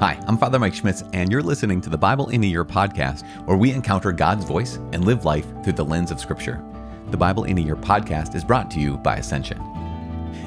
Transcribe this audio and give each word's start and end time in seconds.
Hi, 0.00 0.18
I'm 0.26 0.38
Father 0.38 0.58
Mike 0.58 0.72
Schmitz, 0.72 1.04
and 1.12 1.30
you're 1.30 1.42
listening 1.42 1.82
to 1.82 1.90
the 1.90 1.98
Bible 1.98 2.30
in 2.30 2.42
a 2.42 2.46
Year 2.46 2.64
podcast, 2.64 3.22
where 3.44 3.58
we 3.58 3.70
encounter 3.70 4.12
God's 4.12 4.46
voice 4.46 4.76
and 4.94 5.04
live 5.04 5.26
life 5.26 5.44
through 5.62 5.74
the 5.74 5.84
lens 5.84 6.10
of 6.10 6.18
Scripture. 6.18 6.64
The 7.10 7.18
Bible 7.18 7.44
in 7.44 7.58
a 7.58 7.60
Year 7.60 7.76
podcast 7.76 8.34
is 8.34 8.42
brought 8.42 8.70
to 8.70 8.80
you 8.80 8.96
by 8.96 9.16
Ascension. 9.16 9.62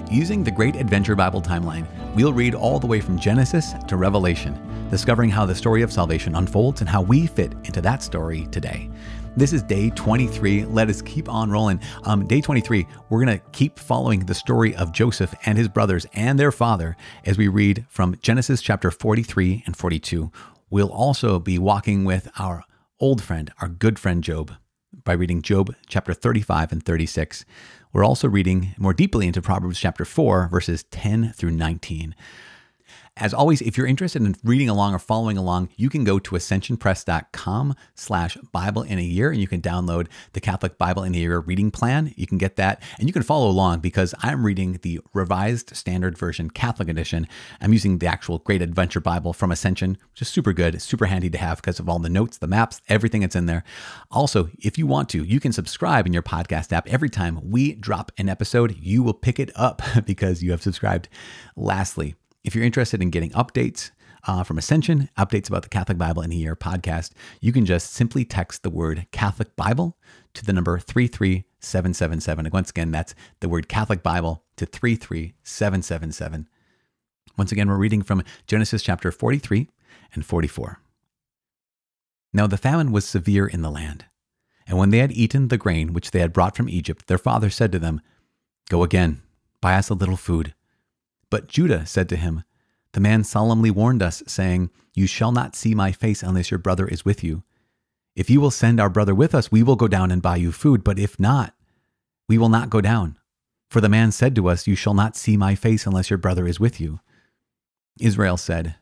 Using 0.09 0.43
the 0.43 0.49
Great 0.49 0.75
Adventure 0.75 1.15
Bible 1.15 1.39
timeline, 1.39 1.85
we'll 2.15 2.33
read 2.33 2.55
all 2.55 2.79
the 2.79 2.87
way 2.87 2.99
from 2.99 3.19
Genesis 3.19 3.75
to 3.87 3.95
Revelation, 3.95 4.59
discovering 4.89 5.29
how 5.29 5.45
the 5.45 5.53
story 5.53 5.83
of 5.83 5.93
salvation 5.93 6.33
unfolds 6.33 6.81
and 6.81 6.89
how 6.89 7.03
we 7.03 7.27
fit 7.27 7.53
into 7.63 7.79
that 7.79 8.01
story 8.01 8.47
today. 8.47 8.89
This 9.35 9.51
is 9.51 9.63
day 9.63 9.89
23. 9.89 10.65
Let 10.65 10.89
us 10.89 11.01
keep 11.01 11.27
on 11.27 11.49
rolling. 11.49 11.79
Um, 12.03 12.27
day 12.27 12.39
23, 12.39 12.85
we're 13.09 13.25
going 13.25 13.39
to 13.39 13.43
keep 13.51 13.79
following 13.79 14.19
the 14.19 14.35
story 14.35 14.75
of 14.75 14.91
Joseph 14.91 15.33
and 15.47 15.57
his 15.57 15.67
brothers 15.67 16.05
and 16.13 16.37
their 16.37 16.51
father 16.51 16.95
as 17.25 17.35
we 17.35 17.47
read 17.47 17.83
from 17.89 18.15
Genesis 18.21 18.61
chapter 18.61 18.91
43 18.91 19.63
and 19.65 19.75
42. 19.75 20.31
We'll 20.69 20.91
also 20.91 21.39
be 21.39 21.57
walking 21.57 22.05
with 22.05 22.29
our 22.37 22.63
old 22.99 23.23
friend, 23.23 23.51
our 23.59 23.69
good 23.69 23.97
friend 23.97 24.23
Job, 24.23 24.53
by 25.03 25.13
reading 25.13 25.41
Job 25.41 25.73
chapter 25.87 26.13
35 26.13 26.71
and 26.71 26.85
36. 26.85 27.43
We're 27.91 28.05
also 28.05 28.27
reading 28.27 28.75
more 28.77 28.93
deeply 28.93 29.25
into 29.25 29.41
Proverbs 29.41 29.79
chapter 29.79 30.05
4, 30.05 30.47
verses 30.47 30.83
10 30.91 31.33
through 31.33 31.51
19. 31.51 32.13
As 33.17 33.31
always, 33.31 33.61
if 33.61 33.77
you're 33.77 33.85
interested 33.85 34.23
in 34.23 34.35
reading 34.43 34.69
along 34.69 34.95
or 34.95 34.99
following 34.99 35.37
along, 35.37 35.69
you 35.75 35.87
can 35.87 36.03
go 36.03 36.17
to 36.17 36.33
ascensionpress.com 36.35 37.75
slash 37.93 38.37
Bible 38.51 38.81
in 38.81 38.97
a 38.97 39.03
year 39.03 39.29
and 39.29 39.39
you 39.39 39.47
can 39.47 39.61
download 39.61 40.07
the 40.33 40.41
Catholic 40.41 40.79
Bible 40.79 41.03
in 41.03 41.13
a 41.13 41.19
Year 41.19 41.39
reading 41.39 41.69
plan. 41.69 42.11
You 42.17 42.25
can 42.25 42.39
get 42.39 42.55
that 42.55 42.81
and 42.97 43.07
you 43.07 43.13
can 43.13 43.21
follow 43.21 43.47
along 43.47 43.81
because 43.81 44.15
I'm 44.23 44.43
reading 44.43 44.79
the 44.81 44.99
Revised 45.13 45.75
Standard 45.75 46.17
Version 46.17 46.49
Catholic 46.49 46.89
Edition. 46.89 47.27
I'm 47.61 47.71
using 47.71 47.99
the 47.99 48.07
actual 48.07 48.39
Great 48.39 48.63
Adventure 48.63 48.99
Bible 48.99 49.31
from 49.31 49.51
Ascension, 49.51 49.99
which 50.11 50.23
is 50.23 50.27
super 50.27 50.51
good, 50.51 50.81
super 50.81 51.05
handy 51.05 51.29
to 51.29 51.37
have 51.37 51.57
because 51.57 51.79
of 51.79 51.87
all 51.87 51.99
the 51.99 52.09
notes, 52.09 52.39
the 52.39 52.47
maps, 52.47 52.81
everything 52.89 53.21
that's 53.21 53.35
in 53.35 53.45
there. 53.45 53.63
Also, 54.09 54.49
if 54.57 54.79
you 54.79 54.87
want 54.87 55.07
to, 55.09 55.23
you 55.23 55.39
can 55.39 55.53
subscribe 55.53 56.07
in 56.07 56.13
your 56.13 56.23
podcast 56.23 56.73
app. 56.73 56.87
Every 56.87 57.09
time 57.09 57.39
we 57.43 57.75
drop 57.75 58.11
an 58.17 58.27
episode, 58.27 58.75
you 58.79 59.03
will 59.03 59.13
pick 59.13 59.39
it 59.39 59.51
up 59.55 59.83
because 60.05 60.41
you 60.41 60.49
have 60.49 60.63
subscribed. 60.63 61.09
Lastly, 61.55 62.15
if 62.43 62.55
you're 62.55 62.65
interested 62.65 63.01
in 63.01 63.09
getting 63.09 63.31
updates 63.31 63.91
uh, 64.27 64.43
from 64.43 64.57
Ascension, 64.57 65.09
updates 65.17 65.47
about 65.47 65.63
the 65.63 65.69
Catholic 65.69 65.97
Bible 65.97 66.21
in 66.21 66.31
a 66.31 66.35
Year 66.35 66.55
podcast, 66.55 67.11
you 67.41 67.51
can 67.51 67.65
just 67.65 67.91
simply 67.93 68.23
text 68.25 68.63
the 68.63 68.69
word 68.69 69.07
Catholic 69.11 69.55
Bible 69.55 69.97
to 70.33 70.45
the 70.45 70.53
number 70.53 70.79
33777. 70.79 72.49
Once 72.51 72.69
again, 72.69 72.91
that's 72.91 73.15
the 73.39 73.49
word 73.49 73.67
Catholic 73.67 74.03
Bible 74.03 74.43
to 74.57 74.65
33777. 74.65 76.47
Once 77.37 77.51
again, 77.51 77.67
we're 77.67 77.77
reading 77.77 78.01
from 78.01 78.23
Genesis 78.47 78.83
chapter 78.83 79.11
43 79.11 79.69
and 80.13 80.25
44. 80.25 80.79
Now 82.31 82.47
the 82.47 82.57
famine 82.57 82.91
was 82.91 83.05
severe 83.05 83.47
in 83.47 83.61
the 83.61 83.71
land. 83.71 84.05
And 84.65 84.77
when 84.77 84.91
they 84.91 84.99
had 84.99 85.11
eaten 85.11 85.49
the 85.49 85.57
grain 85.57 85.93
which 85.93 86.11
they 86.11 86.19
had 86.19 86.33
brought 86.33 86.55
from 86.55 86.69
Egypt, 86.69 87.07
their 87.07 87.17
father 87.17 87.49
said 87.49 87.71
to 87.71 87.79
them, 87.79 88.01
Go 88.69 88.83
again, 88.83 89.21
buy 89.61 89.75
us 89.75 89.89
a 89.89 89.93
little 89.93 90.15
food. 90.15 90.53
But 91.33 91.47
Judah 91.47 91.87
said 91.87 92.09
to 92.09 92.15
him, 92.15 92.43
The 92.91 92.99
man 92.99 93.23
solemnly 93.23 93.71
warned 93.71 94.03
us, 94.03 94.21
saying, 94.27 94.69
You 94.93 95.07
shall 95.07 95.31
not 95.31 95.55
see 95.55 95.73
my 95.73 95.91
face 95.91 96.21
unless 96.21 96.51
your 96.51 96.59
brother 96.59 96.87
is 96.87 97.05
with 97.05 97.23
you. 97.23 97.41
If 98.15 98.29
you 98.29 98.39
will 98.39 98.51
send 98.51 98.79
our 98.79 98.87
brother 98.87 99.15
with 99.15 99.33
us, 99.33 99.51
we 99.51 99.63
will 99.63 99.75
go 99.75 99.87
down 99.87 100.11
and 100.11 100.21
buy 100.21 100.35
you 100.35 100.51
food. 100.51 100.83
But 100.83 100.99
if 100.99 101.19
not, 101.19 101.55
we 102.29 102.37
will 102.37 102.49
not 102.49 102.69
go 102.69 102.81
down. 102.81 103.17
For 103.67 103.81
the 103.81 103.89
man 103.89 104.11
said 104.11 104.35
to 104.35 104.47
us, 104.47 104.67
You 104.67 104.75
shall 104.75 104.93
not 104.93 105.15
see 105.15 105.35
my 105.35 105.55
face 105.55 105.87
unless 105.87 106.11
your 106.11 106.19
brother 106.19 106.45
is 106.45 106.59
with 106.59 106.79
you. 106.79 106.99
Israel 107.99 108.37
said, 108.37 108.75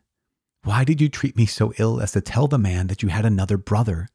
Why 0.66 0.84
did 0.84 1.00
you 1.00 1.08
treat 1.08 1.38
me 1.38 1.46
so 1.46 1.72
ill 1.78 2.02
as 2.02 2.12
to 2.12 2.20
tell 2.20 2.48
the 2.48 2.58
man 2.58 2.88
that 2.88 3.02
you 3.02 3.08
had 3.08 3.26
another 3.26 3.56
brother? 3.56 4.10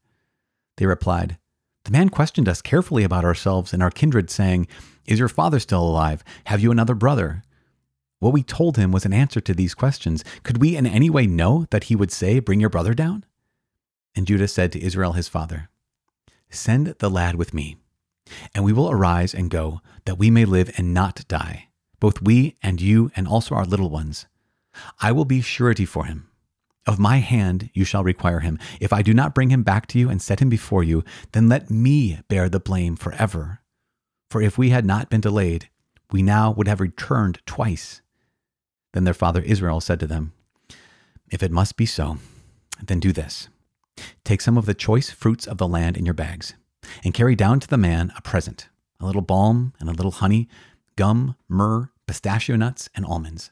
They 0.77 0.85
replied, 0.85 1.39
The 1.85 1.91
man 1.91 2.09
questioned 2.09 2.47
us 2.47 2.61
carefully 2.61 3.03
about 3.03 3.25
ourselves 3.25 3.73
and 3.73 3.81
our 3.81 3.89
kindred, 3.89 4.29
saying, 4.29 4.67
Is 5.07 5.17
your 5.17 5.27
father 5.27 5.59
still 5.59 5.81
alive? 5.81 6.23
Have 6.43 6.61
you 6.61 6.69
another 6.69 6.93
brother? 6.93 7.41
What 8.19 8.33
we 8.33 8.41
told 8.41 8.77
him 8.77 8.91
was 8.91 9.05
an 9.05 9.13
answer 9.13 9.39
to 9.41 9.53
these 9.53 9.75
questions. 9.75 10.23
Could 10.43 10.59
we 10.59 10.75
in 10.75 10.87
any 10.87 11.09
way 11.09 11.27
know 11.27 11.67
that 11.69 11.85
he 11.85 11.95
would 11.95 12.11
say, 12.11 12.39
Bring 12.39 12.59
your 12.59 12.69
brother 12.69 12.93
down? 12.93 13.25
And 14.15 14.25
Judah 14.25 14.47
said 14.47 14.71
to 14.71 14.81
Israel 14.81 15.13
his 15.13 15.27
father, 15.27 15.69
Send 16.49 16.87
the 16.99 17.09
lad 17.09 17.35
with 17.35 17.53
me, 17.53 17.77
and 18.55 18.63
we 18.63 18.73
will 18.73 18.89
arise 18.89 19.35
and 19.35 19.51
go, 19.51 19.81
that 20.05 20.17
we 20.17 20.31
may 20.31 20.45
live 20.45 20.71
and 20.77 20.93
not 20.93 21.27
die, 21.27 21.67
both 21.99 22.21
we 22.21 22.55
and 22.63 22.81
you 22.81 23.11
and 23.15 23.27
also 23.27 23.53
our 23.53 23.65
little 23.65 23.89
ones. 23.89 24.25
I 24.99 25.11
will 25.11 25.25
be 25.25 25.41
surety 25.41 25.85
for 25.85 26.05
him. 26.05 26.29
Of 26.87 26.97
my 26.97 27.17
hand 27.17 27.69
you 27.73 27.83
shall 27.83 28.03
require 28.03 28.39
him. 28.39 28.57
If 28.79 28.93
I 28.93 29.01
do 29.01 29.13
not 29.13 29.35
bring 29.35 29.49
him 29.49 29.61
back 29.61 29.87
to 29.87 29.99
you 29.99 30.09
and 30.09 30.21
set 30.21 30.39
him 30.39 30.49
before 30.49 30.83
you, 30.83 31.03
then 31.33 31.49
let 31.49 31.69
me 31.69 32.21
bear 32.29 32.49
the 32.49 32.61
blame 32.61 32.95
forever. 32.95 33.59
For 34.31 34.41
if 34.41 34.57
we 34.57 34.69
had 34.69 34.85
not 34.85 35.09
been 35.09 35.21
delayed, 35.21 35.69
we 36.11 36.23
now 36.23 36.51
would 36.51 36.67
have 36.67 36.79
returned 36.79 37.39
twice. 37.45 38.01
Then 38.97 39.03
their 39.03 39.13
father 39.13 39.43
Israel 39.43 39.79
said 39.79 39.99
to 39.99 40.07
them, 40.07 40.33
If 41.29 41.43
it 41.43 41.51
must 41.51 41.77
be 41.77 41.85
so, 41.85 42.17
then 42.83 42.99
do 42.99 43.11
this 43.11 43.47
Take 44.23 44.41
some 44.41 44.57
of 44.57 44.65
the 44.65 44.73
choice 44.73 45.11
fruits 45.11 45.45
of 45.45 45.59
the 45.59 45.67
land 45.67 45.97
in 45.97 46.03
your 46.03 46.15
bags, 46.15 46.55
and 47.03 47.13
carry 47.13 47.35
down 47.35 47.59
to 47.59 47.67
the 47.67 47.77
man 47.77 48.11
a 48.17 48.23
present 48.23 48.69
a 48.99 49.05
little 49.05 49.21
balm 49.21 49.75
and 49.79 49.87
a 49.87 49.91
little 49.91 50.13
honey, 50.13 50.49
gum, 50.95 51.35
myrrh, 51.47 51.91
pistachio 52.07 52.55
nuts, 52.55 52.89
and 52.95 53.05
almonds. 53.05 53.51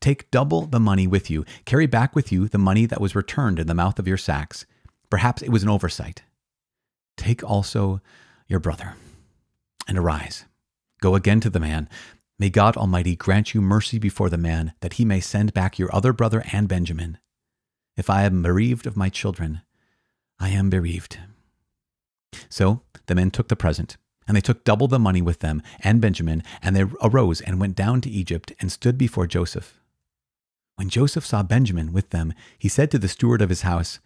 Take 0.00 0.30
double 0.30 0.62
the 0.62 0.80
money 0.80 1.06
with 1.06 1.28
you. 1.28 1.44
Carry 1.66 1.84
back 1.84 2.16
with 2.16 2.32
you 2.32 2.48
the 2.48 2.56
money 2.56 2.86
that 2.86 2.98
was 2.98 3.14
returned 3.14 3.58
in 3.58 3.66
the 3.66 3.74
mouth 3.74 3.98
of 3.98 4.08
your 4.08 4.16
sacks. 4.16 4.64
Perhaps 5.10 5.42
it 5.42 5.50
was 5.50 5.62
an 5.62 5.68
oversight. 5.68 6.22
Take 7.18 7.44
also 7.44 8.00
your 8.48 8.58
brother, 8.58 8.94
and 9.86 9.98
arise. 9.98 10.46
Go 11.02 11.14
again 11.14 11.40
to 11.40 11.50
the 11.50 11.60
man, 11.60 11.90
May 12.38 12.50
God 12.50 12.76
Almighty 12.76 13.14
grant 13.14 13.54
you 13.54 13.60
mercy 13.60 13.98
before 13.98 14.28
the 14.28 14.38
man, 14.38 14.72
that 14.80 14.94
he 14.94 15.04
may 15.04 15.20
send 15.20 15.54
back 15.54 15.78
your 15.78 15.94
other 15.94 16.12
brother 16.12 16.44
and 16.52 16.68
Benjamin. 16.68 17.18
If 17.96 18.08
I 18.08 18.22
am 18.22 18.42
bereaved 18.42 18.86
of 18.86 18.96
my 18.96 19.08
children, 19.08 19.60
I 20.40 20.48
am 20.48 20.70
bereaved. 20.70 21.18
So 22.48 22.82
the 23.06 23.14
men 23.14 23.30
took 23.30 23.48
the 23.48 23.56
present, 23.56 23.96
and 24.26 24.36
they 24.36 24.40
took 24.40 24.64
double 24.64 24.88
the 24.88 24.98
money 24.98 25.22
with 25.22 25.40
them 25.40 25.62
and 25.80 26.00
Benjamin, 26.00 26.42
and 26.62 26.74
they 26.74 26.84
arose 27.02 27.40
and 27.40 27.60
went 27.60 27.76
down 27.76 28.00
to 28.02 28.10
Egypt 28.10 28.52
and 28.60 28.72
stood 28.72 28.96
before 28.96 29.26
Joseph. 29.26 29.78
When 30.76 30.88
Joseph 30.88 31.26
saw 31.26 31.42
Benjamin 31.42 31.92
with 31.92 32.10
them, 32.10 32.32
he 32.58 32.68
said 32.68 32.90
to 32.90 32.98
the 32.98 33.08
steward 33.08 33.42
of 33.42 33.50
his 33.50 33.62
house, 33.62 34.00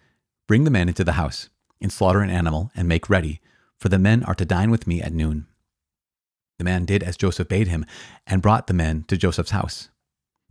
Bring 0.48 0.64
the 0.64 0.70
men 0.70 0.88
into 0.88 1.04
the 1.04 1.12
house, 1.12 1.48
and 1.80 1.92
slaughter 1.92 2.20
an 2.20 2.30
animal, 2.30 2.70
and 2.74 2.88
make 2.88 3.08
ready, 3.08 3.40
for 3.78 3.88
the 3.88 3.98
men 3.98 4.22
are 4.24 4.34
to 4.34 4.44
dine 4.44 4.70
with 4.70 4.86
me 4.86 5.00
at 5.00 5.12
noon. 5.12 5.46
The 6.58 6.64
man 6.64 6.84
did 6.84 7.02
as 7.02 7.16
Joseph 7.16 7.48
bade 7.48 7.68
him 7.68 7.84
and 8.26 8.42
brought 8.42 8.66
the 8.66 8.74
men 8.74 9.04
to 9.08 9.16
Joseph's 9.16 9.50
house. 9.50 9.90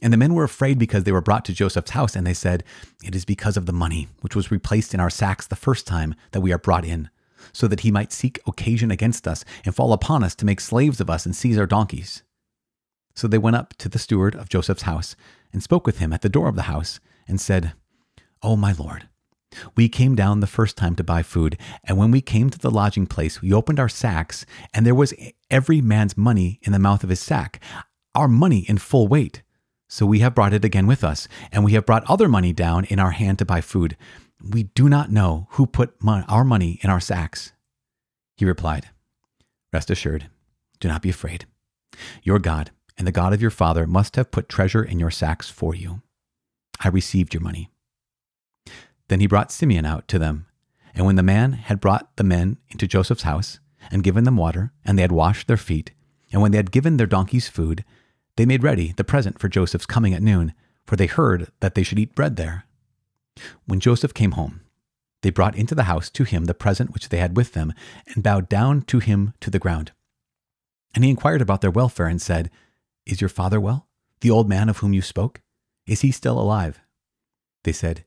And 0.02 0.12
the 0.12 0.18
men 0.18 0.34
were 0.34 0.44
afraid 0.44 0.78
because 0.78 1.04
they 1.04 1.12
were 1.12 1.22
brought 1.22 1.46
to 1.46 1.54
Joseph's 1.54 1.92
house, 1.92 2.16
and 2.16 2.28
they 2.28 2.34
said, 2.34 2.64
It 3.04 3.16
is 3.16 3.26
because 3.26 3.58
of 3.58 3.66
the 3.66 3.74
money 3.74 4.08
which 4.22 4.36
was 4.36 4.52
replaced 4.52 4.94
in 4.94 5.00
our 5.00 5.10
sacks 5.10 5.48
the 5.48 5.56
first 5.56 5.88
time 5.88 6.16
that 6.32 6.42
we 6.42 6.52
are 6.52 6.58
brought 6.58 6.86
in, 6.86 7.10
so 7.54 7.68
that 7.68 7.80
he 7.80 7.92
might 7.92 8.12
seek 8.12 8.40
occasion 8.46 8.92
against 8.92 9.28
us 9.28 9.46
and 9.64 9.74
fall 9.74 9.94
upon 9.94 10.24
us 10.24 10.36
to 10.36 10.46
make 10.46 10.60
slaves 10.60 11.00
of 11.00 11.10
us 11.10 11.26
and 11.26 11.36
seize 11.36 11.58
our 11.58 11.66
donkeys. 11.66 12.24
So 13.16 13.28
they 13.28 13.38
went 13.38 13.56
up 13.56 13.74
to 13.78 13.90
the 13.90 14.00
steward 14.00 14.36
of 14.36 14.50
Joseph's 14.50 14.84
house 14.84 15.16
and 15.54 15.64
spoke 15.64 15.86
with 15.86 16.00
him 16.00 16.12
at 16.12 16.22
the 16.22 16.30
door 16.30 16.50
of 16.50 16.56
the 16.56 16.64
house 16.64 17.00
and 17.28 17.40
said, 17.40 17.74
O 18.44 18.52
oh, 18.52 18.56
my 18.58 18.74
lord, 18.74 19.08
we 19.76 19.90
came 19.90 20.16
down 20.16 20.40
the 20.40 20.48
first 20.48 20.78
time 20.78 20.96
to 20.96 21.04
buy 21.04 21.24
food, 21.24 21.58
and 21.84 21.98
when 21.98 22.12
we 22.12 22.22
came 22.22 22.50
to 22.50 22.60
the 22.60 22.72
lodging 22.72 23.06
place, 23.06 23.42
we 23.42 23.54
opened 23.54 23.80
our 23.80 23.90
sacks, 23.90 24.46
and 24.74 24.86
there 24.86 24.96
was 24.96 25.14
every 25.50 25.82
man's 25.82 26.18
money 26.18 26.60
in 26.64 26.72
the 26.72 26.80
mouth 26.80 27.04
of 27.04 27.10
his 27.10 27.20
sack, 27.20 27.62
our 28.14 28.28
money 28.28 28.66
in 28.68 28.78
full 28.78 29.08
weight. 29.08 29.42
So 29.88 30.06
we 30.06 30.20
have 30.20 30.36
brought 30.36 30.54
it 30.54 30.66
again 30.66 30.88
with 30.88 31.04
us, 31.04 31.28
and 31.52 31.64
we 31.64 31.74
have 31.74 31.86
brought 31.86 32.10
other 32.10 32.28
money 32.28 32.54
down 32.54 32.86
in 32.86 33.00
our 33.00 33.12
hand 33.12 33.40
to 33.40 33.46
buy 33.46 33.62
food. 33.62 33.96
We 34.44 34.64
do 34.64 34.90
not 34.90 35.12
know 35.12 35.48
who 35.52 35.66
put 35.66 35.96
our 36.06 36.44
money 36.44 36.80
in 36.82 36.90
our 36.90 37.00
sacks. 37.00 37.54
He 38.36 38.46
replied, 38.46 38.90
Rest 39.72 39.90
assured, 39.90 40.30
do 40.80 40.88
not 40.88 41.02
be 41.02 41.10
afraid. 41.10 41.46
Your 42.24 42.40
God 42.40 42.72
and 42.98 43.08
the 43.08 43.12
God 43.12 43.34
of 43.34 43.42
your 43.42 43.52
father 43.52 43.86
must 43.86 44.16
have 44.16 44.32
put 44.32 44.50
treasure 44.50 44.84
in 44.84 45.00
your 45.00 45.12
sacks 45.12 45.50
for 45.50 45.76
you. 45.76 46.02
I 46.80 46.90
received 46.90 47.34
your 47.34 47.42
money. 47.42 47.70
Then 49.08 49.20
he 49.20 49.28
brought 49.28 49.52
Simeon 49.52 49.86
out 49.86 50.08
to 50.08 50.20
them. 50.20 50.48
And 50.94 51.06
when 51.06 51.16
the 51.16 51.24
man 51.24 51.54
had 51.54 51.82
brought 51.82 52.16
the 52.16 52.24
men 52.24 52.58
into 52.70 52.88
Joseph's 52.88 53.24
house, 53.24 53.60
and 53.92 54.04
given 54.04 54.24
them 54.24 54.38
water, 54.38 54.72
and 54.84 54.98
they 54.98 55.02
had 55.02 55.12
washed 55.12 55.48
their 55.48 55.58
feet, 55.58 55.92
and 56.32 56.42
when 56.42 56.52
they 56.52 56.58
had 56.58 56.72
given 56.72 56.98
their 56.98 57.08
donkeys 57.08 57.48
food, 57.48 57.84
they 58.36 58.46
made 58.46 58.64
ready 58.64 58.94
the 58.94 59.04
present 59.04 59.40
for 59.40 59.48
Joseph's 59.48 59.86
coming 59.86 60.14
at 60.14 60.24
noon, 60.24 60.54
for 60.86 60.96
they 60.96 61.06
heard 61.08 61.52
that 61.60 61.76
they 61.76 61.84
should 61.84 62.00
eat 62.00 62.16
bread 62.16 62.36
there. 62.36 62.66
When 63.66 63.80
Joseph 63.80 64.14
came 64.14 64.32
home, 64.32 64.62
they 65.22 65.30
brought 65.30 65.56
into 65.56 65.76
the 65.76 65.84
house 65.84 66.10
to 66.12 66.24
him 66.24 66.46
the 66.46 66.54
present 66.54 66.94
which 66.94 67.10
they 67.10 67.18
had 67.18 67.36
with 67.36 67.54
them, 67.54 67.74
and 68.08 68.24
bowed 68.24 68.50
down 68.50 68.82
to 68.84 69.00
him 69.00 69.34
to 69.42 69.50
the 69.50 69.60
ground. 69.60 69.92
And 70.94 71.04
he 71.04 71.10
inquired 71.10 71.42
about 71.42 71.62
their 71.62 71.72
welfare, 71.72 72.08
and 72.08 72.22
said, 72.22 72.50
Is 73.06 73.22
your 73.22 73.30
father 73.30 73.60
well, 73.60 73.88
the 74.22 74.32
old 74.32 74.48
man 74.48 74.70
of 74.70 74.78
whom 74.78 74.94
you 74.94 75.02
spoke? 75.02 75.42
Is 75.88 76.02
he 76.02 76.12
still 76.12 76.40
alive? 76.40 76.80
They 77.64 77.72
said, 77.72 78.06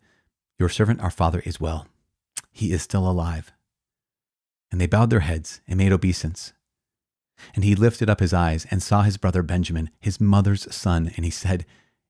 Your 0.59 0.69
servant, 0.69 1.01
our 1.01 1.11
father, 1.11 1.41
is 1.45 1.61
well. 1.61 1.87
He 2.51 2.73
is 2.73 2.83
still 2.83 3.09
alive. 3.09 3.53
And 4.71 4.81
they 4.81 4.87
bowed 4.87 5.11
their 5.11 5.21
heads 5.21 5.61
and 5.69 5.79
made 5.79 5.93
obeisance. 5.93 6.53
And 7.55 7.65
he 7.65 7.77
lifted 7.77 8.11
up 8.11 8.21
his 8.21 8.35
eyes 8.35 8.67
and 8.71 8.83
saw 8.83 9.03
his 9.03 9.17
brother 9.17 9.43
Benjamin, 9.43 9.91
his 10.01 10.21
mother's 10.21 10.75
son, 10.75 11.13
and 11.17 11.25
he 11.25 11.31
said, 11.31 11.65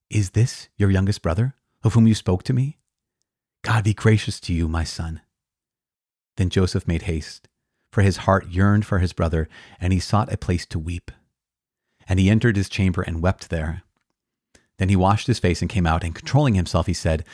Is 0.09 0.31
this 0.31 0.69
your 0.79 0.91
youngest 0.91 1.21
brother, 1.21 1.55
of 1.85 1.95
whom 1.95 2.06
you 2.06 2.15
spoke 2.15 2.43
to 2.45 2.55
me? 2.55 2.79
God 3.62 3.85
be 3.85 3.93
gracious 3.93 4.41
to 4.41 4.55
you, 4.55 4.69
my 4.69 4.85
son. 4.85 5.21
Then 6.37 6.49
Joseph 6.49 6.89
made 6.89 7.03
haste, 7.03 7.49
for 7.93 8.03
his 8.03 8.19
heart 8.19 8.49
yearned 8.49 8.87
for 8.87 9.00
his 9.00 9.12
brother, 9.12 9.49
and 9.81 9.93
he 9.93 10.00
sought 10.00 10.33
a 10.33 10.39
place 10.39 10.65
to 10.67 10.79
weep. 10.79 11.11
And 12.09 12.19
he 12.19 12.31
entered 12.31 12.56
his 12.56 12.71
chamber 12.71 13.03
and 13.03 13.21
wept 13.21 13.50
there. 13.50 13.83
Then 14.79 14.89
he 14.89 14.97
washed 14.97 15.27
his 15.27 15.41
face 15.41 15.61
and 15.61 15.71
came 15.71 15.87
out, 15.87 16.05
and 16.05 16.15
controlling 16.15 16.55
himself, 16.55 16.87
he 16.87 16.95
said, 16.95 17.25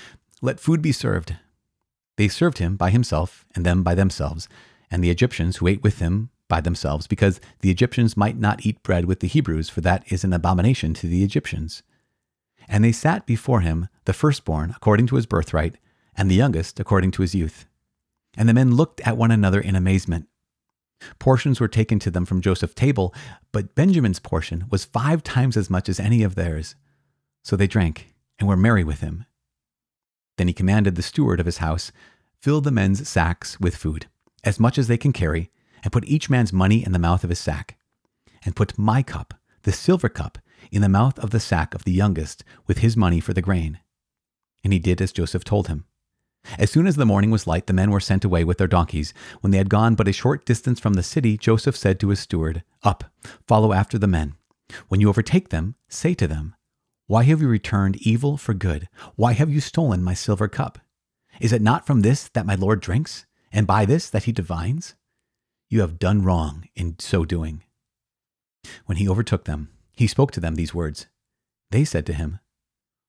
Let 0.44 0.60
food 0.60 0.82
be 0.82 0.92
served. 0.92 1.36
They 2.18 2.28
served 2.28 2.58
him 2.58 2.76
by 2.76 2.90
himself, 2.90 3.46
and 3.54 3.64
them 3.64 3.82
by 3.82 3.94
themselves, 3.94 4.46
and 4.90 5.02
the 5.02 5.08
Egyptians 5.08 5.56
who 5.56 5.66
ate 5.66 5.82
with 5.82 6.00
him 6.00 6.28
by 6.48 6.60
themselves, 6.60 7.06
because 7.06 7.40
the 7.60 7.70
Egyptians 7.70 8.14
might 8.14 8.36
not 8.36 8.66
eat 8.66 8.82
bread 8.82 9.06
with 9.06 9.20
the 9.20 9.26
Hebrews, 9.26 9.70
for 9.70 9.80
that 9.80 10.04
is 10.12 10.22
an 10.22 10.34
abomination 10.34 10.92
to 10.92 11.06
the 11.06 11.24
Egyptians. 11.24 11.82
And 12.68 12.84
they 12.84 12.92
sat 12.92 13.24
before 13.24 13.60
him, 13.60 13.88
the 14.04 14.12
firstborn 14.12 14.74
according 14.76 15.06
to 15.06 15.16
his 15.16 15.24
birthright, 15.24 15.78
and 16.14 16.30
the 16.30 16.34
youngest 16.34 16.78
according 16.78 17.12
to 17.12 17.22
his 17.22 17.34
youth. 17.34 17.64
And 18.36 18.46
the 18.46 18.52
men 18.52 18.74
looked 18.74 19.00
at 19.00 19.16
one 19.16 19.30
another 19.30 19.62
in 19.62 19.74
amazement. 19.74 20.28
Portions 21.18 21.58
were 21.58 21.68
taken 21.68 21.98
to 22.00 22.10
them 22.10 22.26
from 22.26 22.42
Joseph's 22.42 22.74
table, 22.74 23.14
but 23.50 23.74
Benjamin's 23.74 24.20
portion 24.20 24.66
was 24.70 24.84
five 24.84 25.22
times 25.22 25.56
as 25.56 25.70
much 25.70 25.88
as 25.88 25.98
any 25.98 26.22
of 26.22 26.34
theirs. 26.34 26.74
So 27.42 27.56
they 27.56 27.66
drank 27.66 28.14
and 28.38 28.46
were 28.46 28.58
merry 28.58 28.84
with 28.84 29.00
him. 29.00 29.24
Then 30.36 30.48
he 30.48 30.54
commanded 30.54 30.96
the 30.96 31.02
steward 31.02 31.40
of 31.40 31.46
his 31.46 31.58
house, 31.58 31.92
Fill 32.40 32.60
the 32.60 32.70
men's 32.70 33.08
sacks 33.08 33.58
with 33.58 33.76
food, 33.76 34.06
as 34.42 34.60
much 34.60 34.78
as 34.78 34.88
they 34.88 34.98
can 34.98 35.12
carry, 35.12 35.50
and 35.82 35.92
put 35.92 36.04
each 36.06 36.28
man's 36.28 36.52
money 36.52 36.84
in 36.84 36.92
the 36.92 36.98
mouth 36.98 37.24
of 37.24 37.30
his 37.30 37.38
sack. 37.38 37.78
And 38.44 38.56
put 38.56 38.78
my 38.78 39.02
cup, 39.02 39.34
the 39.62 39.72
silver 39.72 40.08
cup, 40.08 40.38
in 40.70 40.82
the 40.82 40.88
mouth 40.88 41.18
of 41.18 41.30
the 41.30 41.40
sack 41.40 41.74
of 41.74 41.84
the 41.84 41.92
youngest, 41.92 42.44
with 42.66 42.78
his 42.78 42.96
money 42.96 43.20
for 43.20 43.32
the 43.32 43.42
grain. 43.42 43.80
And 44.62 44.72
he 44.72 44.78
did 44.78 45.00
as 45.00 45.12
Joseph 45.12 45.44
told 45.44 45.68
him. 45.68 45.84
As 46.58 46.70
soon 46.70 46.86
as 46.86 46.96
the 46.96 47.06
morning 47.06 47.30
was 47.30 47.46
light, 47.46 47.66
the 47.66 47.72
men 47.72 47.90
were 47.90 48.00
sent 48.00 48.24
away 48.24 48.44
with 48.44 48.58
their 48.58 48.66
donkeys. 48.66 49.14
When 49.40 49.50
they 49.50 49.58
had 49.58 49.70
gone 49.70 49.94
but 49.94 50.08
a 50.08 50.12
short 50.12 50.44
distance 50.44 50.78
from 50.78 50.94
the 50.94 51.02
city, 51.02 51.38
Joseph 51.38 51.76
said 51.76 51.98
to 52.00 52.08
his 52.08 52.20
steward, 52.20 52.62
Up, 52.82 53.04
follow 53.46 53.72
after 53.72 53.98
the 53.98 54.06
men. 54.06 54.34
When 54.88 55.00
you 55.00 55.08
overtake 55.08 55.48
them, 55.48 55.76
say 55.88 56.14
to 56.14 56.26
them, 56.26 56.54
Why 57.06 57.24
have 57.24 57.40
you 57.40 57.48
returned 57.48 57.96
evil 57.98 58.36
for 58.36 58.54
good? 58.54 58.88
Why 59.16 59.32
have 59.32 59.50
you 59.50 59.60
stolen 59.60 60.02
my 60.02 60.14
silver 60.14 60.48
cup? 60.48 60.78
Is 61.40 61.52
it 61.52 61.62
not 61.62 61.86
from 61.86 62.00
this 62.00 62.28
that 62.28 62.46
my 62.46 62.54
Lord 62.54 62.80
drinks, 62.80 63.26
and 63.52 63.66
by 63.66 63.84
this 63.84 64.08
that 64.10 64.24
he 64.24 64.32
divines? 64.32 64.94
You 65.68 65.80
have 65.80 65.98
done 65.98 66.22
wrong 66.22 66.68
in 66.74 66.96
so 66.98 67.24
doing. 67.24 67.62
When 68.86 68.96
he 68.98 69.08
overtook 69.08 69.44
them, 69.44 69.68
he 69.92 70.06
spoke 70.06 70.30
to 70.32 70.40
them 70.40 70.54
these 70.54 70.74
words. 70.74 71.06
They 71.70 71.84
said 71.84 72.06
to 72.06 72.14
him, 72.14 72.38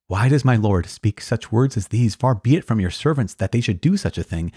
why 0.08 0.30
does 0.30 0.46
my 0.46 0.56
Lord 0.56 0.86
speak 0.86 1.20
such 1.20 1.52
words 1.52 1.78
as 1.78 1.88
these? 1.88 2.14
Far 2.14 2.36
be 2.36 2.56
it 2.56 2.64
from 2.64 2.80
your 2.80 2.92
servants 2.92 3.34
that 3.36 3.52
they 3.52 3.62
should 3.62 3.82
do 3.82 3.98
such 3.98 4.20
a 4.20 4.24
thing. 4.24 4.52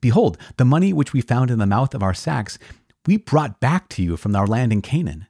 Behold, 0.00 0.36
the 0.58 0.66
money 0.66 0.92
which 0.92 1.14
we 1.14 1.22
found 1.22 1.50
in 1.50 1.58
the 1.58 1.66
mouth 1.66 1.94
of 1.94 2.02
our 2.02 2.12
sacks, 2.12 2.58
we 3.06 3.16
brought 3.16 3.58
back 3.58 3.88
to 3.90 4.02
you 4.02 4.18
from 4.18 4.36
our 4.36 4.46
land 4.46 4.70
in 4.70 4.82
Canaan. 4.82 5.28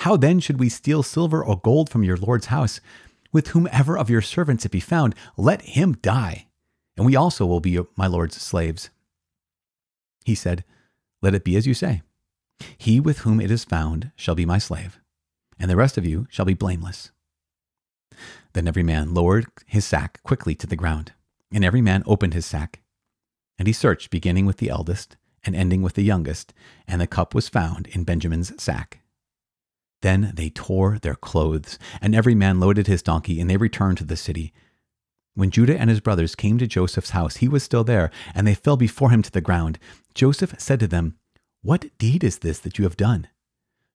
How 0.00 0.16
then 0.16 0.40
should 0.40 0.58
we 0.58 0.70
steal 0.70 1.02
silver 1.02 1.44
or 1.44 1.60
gold 1.60 1.90
from 1.90 2.04
your 2.04 2.16
Lord's 2.16 2.46
house? 2.46 2.80
With 3.32 3.48
whomever 3.48 3.98
of 3.98 4.08
your 4.08 4.22
servants 4.22 4.64
it 4.64 4.70
be 4.70 4.80
found, 4.80 5.14
let 5.36 5.60
him 5.60 5.92
die, 6.00 6.46
and 6.96 7.04
we 7.04 7.16
also 7.16 7.44
will 7.44 7.60
be 7.60 7.78
my 7.96 8.06
Lord's 8.06 8.40
slaves. 8.40 8.88
He 10.24 10.34
said, 10.34 10.64
Let 11.20 11.34
it 11.34 11.44
be 11.44 11.54
as 11.54 11.66
you 11.66 11.74
say. 11.74 12.00
He 12.78 12.98
with 12.98 13.18
whom 13.20 13.42
it 13.42 13.50
is 13.50 13.64
found 13.64 14.10
shall 14.16 14.34
be 14.34 14.46
my 14.46 14.56
slave, 14.56 14.98
and 15.58 15.70
the 15.70 15.76
rest 15.76 15.98
of 15.98 16.06
you 16.06 16.26
shall 16.30 16.46
be 16.46 16.54
blameless. 16.54 17.10
Then 18.54 18.66
every 18.66 18.82
man 18.82 19.12
lowered 19.12 19.48
his 19.66 19.84
sack 19.84 20.22
quickly 20.22 20.54
to 20.54 20.66
the 20.66 20.76
ground, 20.76 21.12
and 21.52 21.62
every 21.62 21.82
man 21.82 22.04
opened 22.06 22.32
his 22.32 22.46
sack. 22.46 22.80
And 23.58 23.66
he 23.66 23.74
searched, 23.74 24.10
beginning 24.10 24.46
with 24.46 24.56
the 24.56 24.70
eldest 24.70 25.18
and 25.44 25.54
ending 25.54 25.82
with 25.82 25.92
the 25.92 26.04
youngest, 26.04 26.54
and 26.88 27.02
the 27.02 27.06
cup 27.06 27.34
was 27.34 27.50
found 27.50 27.86
in 27.88 28.04
Benjamin's 28.04 28.62
sack. 28.62 28.99
Then 30.02 30.32
they 30.34 30.48
tore 30.48 30.98
their 30.98 31.14
clothes, 31.14 31.78
and 32.00 32.14
every 32.14 32.34
man 32.34 32.60
loaded 32.60 32.86
his 32.86 33.02
donkey, 33.02 33.40
and 33.40 33.50
they 33.50 33.56
returned 33.56 33.98
to 33.98 34.04
the 34.04 34.16
city. 34.16 34.52
When 35.34 35.50
Judah 35.50 35.78
and 35.78 35.90
his 35.90 36.00
brothers 36.00 36.34
came 36.34 36.58
to 36.58 36.66
Joseph's 36.66 37.10
house, 37.10 37.36
he 37.36 37.48
was 37.48 37.62
still 37.62 37.84
there, 37.84 38.10
and 38.34 38.46
they 38.46 38.54
fell 38.54 38.76
before 38.76 39.10
him 39.10 39.22
to 39.22 39.30
the 39.30 39.40
ground. 39.40 39.78
Joseph 40.14 40.54
said 40.58 40.80
to 40.80 40.88
them, 40.88 41.16
What 41.62 41.96
deed 41.98 42.24
is 42.24 42.38
this 42.38 42.58
that 42.60 42.78
you 42.78 42.84
have 42.84 42.96
done? 42.96 43.28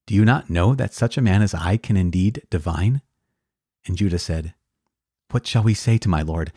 Do 0.08 0.14
you 0.14 0.24
not 0.24 0.50
know 0.50 0.76
that 0.76 0.94
such 0.94 1.18
a 1.18 1.22
man 1.22 1.42
as 1.42 1.54
I 1.54 1.78
can 1.78 1.98
indeed 1.98 2.44
divine? 2.50 3.02
And 3.88 3.98
Judah 3.98 4.20
said, 4.20 4.54
What 5.32 5.48
shall 5.48 5.64
we 5.64 5.74
say 5.74 5.98
to 5.98 6.10
my 6.10 6.22
Lord? 6.22 6.52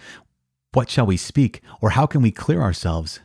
What 0.73 0.91
shall 0.91 1.06
we 1.06 1.17
speak, 1.17 1.62
or 1.81 1.91
how 1.91 2.06
can 2.06 2.21
we 2.21 2.31
clear 2.31 2.61
ourselves? 2.61 3.21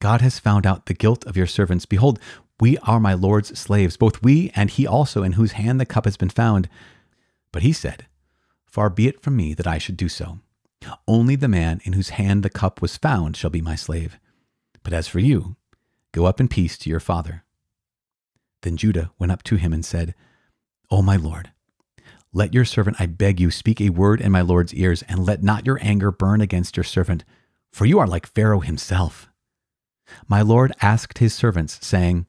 God 0.00 0.20
has 0.20 0.38
found 0.38 0.66
out 0.66 0.86
the 0.86 0.94
guilt 0.94 1.24
of 1.24 1.36
your 1.36 1.46
servants. 1.46 1.86
Behold, 1.86 2.20
we 2.60 2.78
are 2.78 3.00
my 3.00 3.14
Lord's 3.14 3.58
slaves, 3.58 3.96
both 3.96 4.22
we 4.22 4.50
and 4.54 4.70
he 4.70 4.86
also, 4.86 5.22
in 5.22 5.32
whose 5.32 5.52
hand 5.52 5.80
the 5.80 5.86
cup 5.86 6.04
has 6.04 6.16
been 6.16 6.30
found. 6.30 6.68
But 7.52 7.62
he 7.62 7.72
said, 7.72 8.06
Far 8.66 8.90
be 8.90 9.08
it 9.08 9.20
from 9.20 9.36
me 9.36 9.54
that 9.54 9.66
I 9.66 9.78
should 9.78 9.96
do 9.96 10.08
so. 10.08 10.38
Only 11.08 11.36
the 11.36 11.48
man 11.48 11.80
in 11.84 11.94
whose 11.94 12.10
hand 12.10 12.42
the 12.42 12.50
cup 12.50 12.82
was 12.82 12.96
found 12.96 13.36
shall 13.36 13.50
be 13.50 13.62
my 13.62 13.74
slave. 13.74 14.18
But 14.82 14.92
as 14.92 15.08
for 15.08 15.18
you, 15.18 15.56
go 16.12 16.26
up 16.26 16.40
in 16.40 16.48
peace 16.48 16.76
to 16.78 16.90
your 16.90 17.00
father. 17.00 17.44
Then 18.62 18.76
Judah 18.76 19.10
went 19.18 19.32
up 19.32 19.42
to 19.44 19.56
him 19.56 19.72
and 19.72 19.84
said, 19.84 20.14
O 20.90 21.02
my 21.02 21.16
Lord, 21.16 21.50
let 22.32 22.52
your 22.52 22.64
servant, 22.64 22.96
I 22.98 23.06
beg 23.06 23.40
you, 23.40 23.50
speak 23.50 23.80
a 23.80 23.90
word 23.90 24.20
in 24.20 24.32
my 24.32 24.40
Lord's 24.40 24.74
ears, 24.74 25.02
and 25.02 25.24
let 25.24 25.42
not 25.42 25.66
your 25.66 25.78
anger 25.80 26.10
burn 26.10 26.40
against 26.40 26.76
your 26.76 26.84
servant, 26.84 27.24
for 27.72 27.86
you 27.86 27.98
are 27.98 28.06
like 28.06 28.26
Pharaoh 28.26 28.60
himself. 28.60 29.28
My 30.28 30.42
Lord 30.42 30.72
asked 30.82 31.18
his 31.18 31.32
servants, 31.32 31.78
saying, 31.86 32.26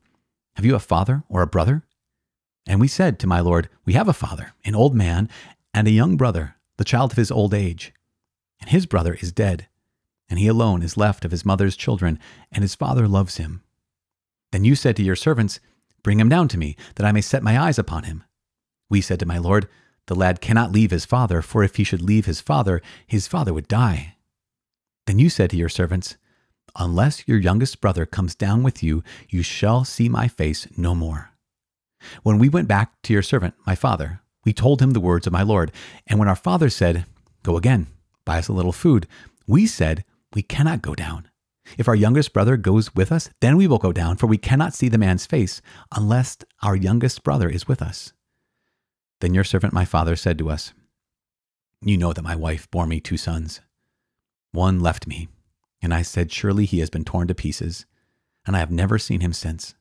Have 0.55 0.65
you 0.65 0.75
a 0.75 0.79
father 0.79 1.23
or 1.29 1.41
a 1.41 1.47
brother? 1.47 1.83
And 2.67 2.79
we 2.79 2.87
said 2.87 3.19
to 3.19 3.27
my 3.27 3.39
Lord, 3.39 3.69
We 3.85 3.93
have 3.93 4.07
a 4.07 4.13
father, 4.13 4.53
an 4.63 4.75
old 4.75 4.95
man, 4.95 5.29
and 5.73 5.87
a 5.87 5.91
young 5.91 6.17
brother, 6.17 6.55
the 6.77 6.83
child 6.83 7.11
of 7.11 7.17
his 7.17 7.31
old 7.31 7.53
age. 7.53 7.93
And 8.59 8.69
his 8.69 8.85
brother 8.85 9.15
is 9.15 9.31
dead, 9.31 9.67
and 10.29 10.39
he 10.39 10.47
alone 10.47 10.81
is 10.81 10.97
left 10.97 11.25
of 11.25 11.31
his 11.31 11.45
mother's 11.45 11.75
children, 11.75 12.19
and 12.51 12.63
his 12.63 12.75
father 12.75 13.07
loves 13.07 13.37
him. 13.37 13.61
Then 14.51 14.63
you 14.63 14.75
said 14.75 14.95
to 14.97 15.03
your 15.03 15.15
servants, 15.15 15.59
Bring 16.01 16.19
him 16.19 16.29
down 16.29 16.47
to 16.49 16.57
me, 16.57 16.75
that 16.95 17.05
I 17.05 17.11
may 17.11 17.21
set 17.21 17.43
my 17.43 17.59
eyes 17.59 17.77
upon 17.77 18.03
him. 18.03 18.23
We 18.89 19.01
said 19.01 19.19
to 19.19 19.25
my 19.25 19.37
Lord, 19.37 19.67
the 20.07 20.15
lad 20.15 20.39
cannot 20.39 20.71
leave 20.71 20.91
his 20.91 21.05
father, 21.05 21.41
for 21.41 21.63
if 21.63 21.75
he 21.75 21.83
should 21.83 22.01
leave 22.01 22.25
his 22.25 22.41
father, 22.41 22.81
his 23.07 23.27
father 23.27 23.53
would 23.53 23.67
die. 23.67 24.15
Then 25.07 25.19
you 25.19 25.29
said 25.29 25.49
to 25.49 25.57
your 25.57 25.69
servants, 25.69 26.15
Unless 26.77 27.27
your 27.27 27.37
youngest 27.37 27.79
brother 27.79 28.05
comes 28.05 28.35
down 28.35 28.61
with 28.61 28.83
you, 28.83 29.03
you 29.29 29.43
shall 29.43 29.85
see 29.85 30.09
my 30.09 30.27
face 30.27 30.67
no 30.77 30.93
more. 30.93 31.31
When 32.23 32.37
we 32.37 32.49
went 32.49 32.67
back 32.67 33.01
to 33.03 33.13
your 33.13 33.21
servant, 33.21 33.55
my 33.65 33.75
father, 33.75 34.21
we 34.43 34.53
told 34.53 34.81
him 34.81 34.91
the 34.91 34.99
words 34.99 35.25
of 35.25 35.33
my 35.33 35.41
Lord. 35.41 35.71
And 36.05 36.19
when 36.19 36.27
our 36.27 36.35
father 36.35 36.69
said, 36.69 37.05
Go 37.43 37.57
again, 37.57 37.87
buy 38.25 38.39
us 38.39 38.47
a 38.47 38.53
little 38.53 38.71
food, 38.71 39.07
we 39.47 39.65
said, 39.65 40.03
We 40.33 40.41
cannot 40.41 40.81
go 40.81 40.95
down. 40.95 41.29
If 41.77 41.87
our 41.87 41.95
youngest 41.95 42.31
brother 42.31 42.57
goes 42.57 42.93
with 42.93 43.11
us, 43.11 43.29
then 43.41 43.57
we 43.57 43.67
will 43.67 43.79
go 43.79 43.91
down, 43.91 44.17
for 44.17 44.27
we 44.27 44.37
cannot 44.37 44.73
see 44.73 44.87
the 44.87 44.99
man's 44.99 45.25
face 45.25 45.61
unless 45.95 46.37
our 46.61 46.75
youngest 46.75 47.23
brother 47.23 47.49
is 47.49 47.67
with 47.67 47.81
us. 47.81 48.13
Then 49.21 49.33
your 49.33 49.43
servant 49.43 49.73
my 49.73 49.85
father 49.85 50.15
said 50.15 50.37
to 50.39 50.49
us, 50.49 50.73
You 51.81 51.97
know 51.97 52.13
that 52.13 52.21
my 52.21 52.35
wife 52.35 52.69
bore 52.69 52.85
me 52.85 52.99
two 52.99 53.17
sons. 53.17 53.61
One 54.51 54.79
left 54.79 55.07
me, 55.07 55.27
and 55.85 55.93
I 55.93 56.01
said, 56.01 56.31
Surely 56.31 56.65
he 56.65 56.79
has 56.79 56.89
been 56.89 57.05
torn 57.05 57.29
to 57.29 57.33
pieces, 57.35 57.85
and 58.45 58.55
I 58.55 58.59
have 58.59 58.71
never 58.71 58.99
seen 58.99 59.21
him 59.21 59.31
since. 59.31 59.75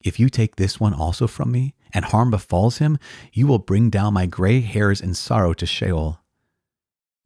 If 0.00 0.18
you 0.18 0.28
take 0.28 0.56
this 0.56 0.80
one 0.80 0.92
also 0.92 1.28
from 1.28 1.52
me, 1.52 1.74
and 1.94 2.06
harm 2.06 2.30
befalls 2.30 2.78
him, 2.78 2.98
you 3.32 3.46
will 3.46 3.60
bring 3.60 3.90
down 3.90 4.14
my 4.14 4.26
gray 4.26 4.60
hairs 4.60 5.00
in 5.00 5.14
sorrow 5.14 5.52
to 5.54 5.66
Sheol. 5.66 6.18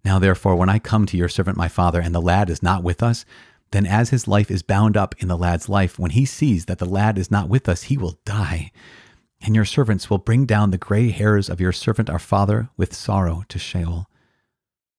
Now 0.04 0.18
therefore, 0.18 0.56
when 0.56 0.68
I 0.68 0.78
come 0.78 1.06
to 1.06 1.16
your 1.16 1.30
servant 1.30 1.56
my 1.56 1.68
father, 1.68 2.00
and 2.00 2.14
the 2.14 2.20
lad 2.20 2.50
is 2.50 2.62
not 2.62 2.82
with 2.82 3.02
us, 3.02 3.24
then 3.70 3.86
as 3.86 4.10
his 4.10 4.28
life 4.28 4.50
is 4.50 4.62
bound 4.62 4.96
up 4.96 5.14
in 5.18 5.28
the 5.28 5.38
lad's 5.38 5.68
life, 5.68 5.98
when 5.98 6.10
he 6.10 6.26
sees 6.26 6.66
that 6.66 6.78
the 6.78 6.84
lad 6.84 7.16
is 7.16 7.30
not 7.30 7.48
with 7.48 7.68
us, 7.68 7.84
he 7.84 7.96
will 7.96 8.18
die 8.26 8.70
and 9.42 9.54
your 9.54 9.64
servants 9.64 10.08
will 10.08 10.18
bring 10.18 10.46
down 10.46 10.70
the 10.70 10.78
gray 10.78 11.10
hairs 11.10 11.48
of 11.48 11.60
your 11.60 11.72
servant 11.72 12.10
our 12.10 12.18
father 12.18 12.68
with 12.76 12.94
sorrow 12.94 13.44
to 13.48 13.58
Sheol. 13.58 14.08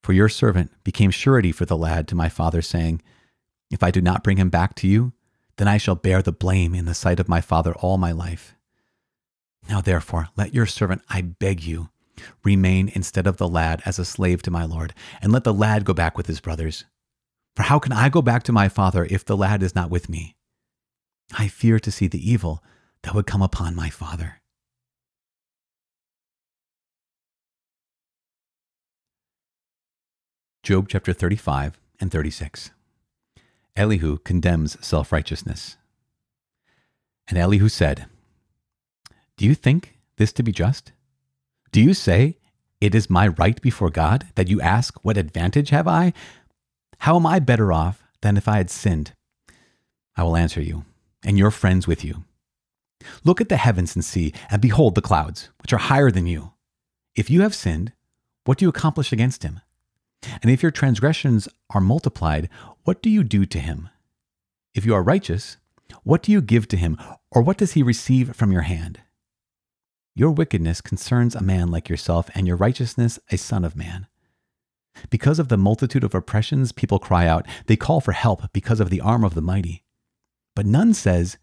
For 0.08 0.14
your 0.14 0.30
servant 0.30 0.72
became 0.86 1.12
surety 1.12 1.52
for 1.52 1.66
the 1.66 1.76
lad 1.76 2.08
to 2.08 2.16
my 2.16 2.30
father, 2.30 2.62
saying, 2.62 3.02
If 3.70 3.84
I 3.84 3.92
do 3.92 4.00
not 4.00 4.24
bring 4.24 4.38
him 4.38 4.50
back 4.50 4.74
to 4.76 4.88
you, 4.88 5.12
then 5.58 5.68
I 5.68 5.76
shall 5.76 5.96
bear 5.96 6.22
the 6.22 6.32
blame 6.32 6.74
in 6.74 6.86
the 6.86 6.94
sight 6.94 7.20
of 7.20 7.28
my 7.28 7.42
father 7.42 7.74
all 7.76 7.98
my 7.98 8.14
life. 8.14 8.56
Now 9.68 9.82
therefore, 9.82 10.30
let 10.38 10.54
your 10.54 10.66
servant, 10.66 11.02
I 11.10 11.24
beg 11.24 11.66
you, 11.66 11.90
Remain 12.42 12.90
instead 12.96 13.28
of 13.28 13.36
the 13.36 13.50
lad 13.50 13.82
as 13.86 14.00
a 14.00 14.06
slave 14.06 14.42
to 14.44 14.50
my 14.50 14.64
lord, 14.64 14.94
and 15.22 15.34
let 15.34 15.44
the 15.44 15.54
lad 15.54 15.84
go 15.84 15.94
back 15.94 16.16
with 16.16 16.28
his 16.28 16.40
brothers. 16.40 16.86
For 17.58 17.64
how 17.64 17.78
can 17.78 17.92
I 17.92 18.08
go 18.08 18.22
back 18.22 18.44
to 18.44 18.54
my 18.54 18.70
father 18.70 19.06
if 19.10 19.26
the 19.26 19.36
lad 19.36 19.62
is 19.62 19.76
not 19.76 19.90
with 19.90 20.08
me? 20.08 20.38
I 21.38 21.50
fear 21.50 21.82
to 21.82 21.92
see 21.92 22.08
the 22.08 22.32
evil 22.32 22.64
that 23.02 23.14
would 23.14 23.28
come 23.28 23.42
upon 23.42 23.76
my 23.76 23.90
father. 23.90 24.40
Job 30.68 30.90
chapter 30.90 31.14
35 31.14 31.80
and 32.02 32.12
36. 32.12 32.72
Elihu 33.78 34.18
condemns 34.18 34.76
self 34.86 35.14
righteousness. 35.14 35.78
And 37.30 37.38
Elihu 37.38 37.70
said, 37.70 38.08
Do 39.38 39.46
you 39.46 39.56
think 39.56 39.98
this 40.18 40.34
to 40.34 40.44
be 40.44 40.52
just? 40.52 40.92
Do 41.72 41.82
you 41.82 41.94
say, 41.94 42.36
It 42.82 42.94
is 42.94 43.10
my 43.10 43.30
right 43.30 43.62
before 43.62 43.90
God 43.90 44.28
that 44.36 44.50
you 44.50 44.60
ask, 44.60 44.94
What 45.04 45.18
advantage 45.18 45.70
have 45.70 45.88
I? 45.88 46.12
How 46.98 47.16
am 47.16 47.26
I 47.26 47.40
better 47.40 47.72
off 47.72 48.04
than 48.20 48.36
if 48.36 48.50
I 48.50 48.58
had 48.58 48.70
sinned? 48.70 49.14
I 50.18 50.24
will 50.24 50.36
answer 50.36 50.60
you, 50.60 50.84
and 51.24 51.38
your 51.38 51.52
friends 51.52 51.88
with 51.88 52.04
you. 52.04 52.26
Look 53.24 53.40
at 53.40 53.48
the 53.48 53.56
heavens 53.56 53.96
and 53.96 54.04
see, 54.04 54.34
and 54.52 54.62
behold 54.62 54.96
the 54.96 55.02
clouds, 55.02 55.48
which 55.62 55.72
are 55.72 55.78
higher 55.78 56.12
than 56.12 56.28
you. 56.28 56.52
If 57.16 57.30
you 57.30 57.40
have 57.44 57.56
sinned, 57.56 57.94
what 58.44 58.58
do 58.58 58.66
you 58.66 58.70
accomplish 58.70 59.14
against 59.14 59.44
him? 59.44 59.62
And 60.42 60.52
if 60.52 60.62
your 60.62 60.72
transgressions 60.72 61.48
are 61.70 61.82
multiplied, 61.82 62.50
what 62.84 63.02
do 63.02 63.10
you 63.10 63.24
do 63.24 63.46
to 63.46 63.60
him? 63.60 63.90
If 64.74 64.86
you 64.86 64.94
are 64.94 65.04
righteous, 65.04 65.58
what 66.04 66.24
do 66.24 66.32
you 66.32 66.42
give 66.42 66.68
to 66.70 66.78
him, 66.78 66.98
or 67.32 67.42
what 67.42 67.58
does 67.58 67.74
he 67.74 67.84
receive 67.84 68.36
from 68.36 68.52
your 68.52 68.62
hand? 68.62 69.02
Your 70.16 70.32
wickedness 70.32 70.82
concerns 70.82 71.36
a 71.36 71.44
man 71.44 71.70
like 71.70 71.90
yourself, 71.90 72.30
and 72.34 72.48
your 72.48 72.58
righteousness 72.58 73.20
a 73.32 73.38
son 73.38 73.64
of 73.64 73.76
man. 73.76 74.08
Because 75.10 75.38
of 75.38 75.50
the 75.50 75.58
multitude 75.58 76.04
of 76.04 76.16
oppressions, 76.16 76.72
people 76.72 76.98
cry 76.98 77.28
out. 77.28 77.46
They 77.68 77.76
call 77.76 78.02
for 78.02 78.14
help 78.14 78.52
because 78.52 78.80
of 78.80 78.90
the 78.90 79.02
arm 79.02 79.24
of 79.24 79.36
the 79.36 79.42
mighty. 79.42 79.84
But 80.56 80.66
none 80.66 80.94
says, 80.96 81.38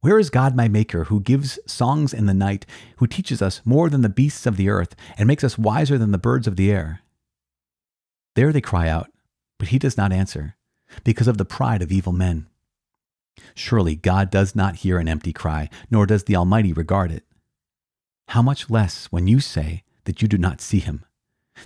Where 0.00 0.18
is 0.18 0.30
God 0.30 0.56
my 0.56 0.66
Maker, 0.66 1.04
who 1.04 1.20
gives 1.20 1.60
songs 1.66 2.12
in 2.12 2.26
the 2.26 2.34
night, 2.34 2.66
who 2.96 3.06
teaches 3.06 3.40
us 3.40 3.60
more 3.64 3.88
than 3.88 4.02
the 4.02 4.08
beasts 4.08 4.44
of 4.44 4.56
the 4.56 4.68
earth, 4.68 4.96
and 5.16 5.28
makes 5.28 5.44
us 5.44 5.56
wiser 5.56 5.96
than 5.96 6.10
the 6.10 6.18
birds 6.18 6.48
of 6.48 6.56
the 6.56 6.72
air? 6.72 7.02
There 8.36 8.52
they 8.52 8.60
cry 8.60 8.88
out, 8.88 9.10
but 9.58 9.68
he 9.68 9.78
does 9.78 9.96
not 9.96 10.12
answer, 10.12 10.56
because 11.04 11.26
of 11.26 11.38
the 11.38 11.46
pride 11.46 11.80
of 11.80 11.90
evil 11.90 12.12
men. 12.12 12.46
Surely 13.54 13.96
God 13.96 14.30
does 14.30 14.54
not 14.54 14.76
hear 14.76 14.98
an 14.98 15.08
empty 15.08 15.32
cry, 15.32 15.70
nor 15.90 16.04
does 16.04 16.24
the 16.24 16.36
Almighty 16.36 16.72
regard 16.72 17.10
it. 17.10 17.24
How 18.28 18.42
much 18.42 18.68
less 18.68 19.06
when 19.06 19.26
you 19.26 19.40
say 19.40 19.84
that 20.04 20.20
you 20.20 20.28
do 20.28 20.36
not 20.36 20.60
see 20.60 20.80
him, 20.80 21.06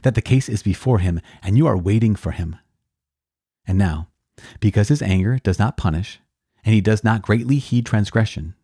that 0.02 0.14
the 0.14 0.22
case 0.22 0.48
is 0.48 0.62
before 0.62 1.00
him 1.00 1.20
and 1.42 1.58
you 1.58 1.66
are 1.66 1.76
waiting 1.76 2.14
for 2.14 2.30
him. 2.30 2.54
And 3.66 3.76
now, 3.76 4.06
because 4.60 4.88
his 4.88 5.02
anger 5.02 5.38
does 5.42 5.58
not 5.58 5.76
punish, 5.76 6.20
and 6.64 6.72
he 6.72 6.80
does 6.80 7.02
not 7.02 7.22
greatly 7.22 7.58
heed 7.58 7.84
transgression, 7.84 8.54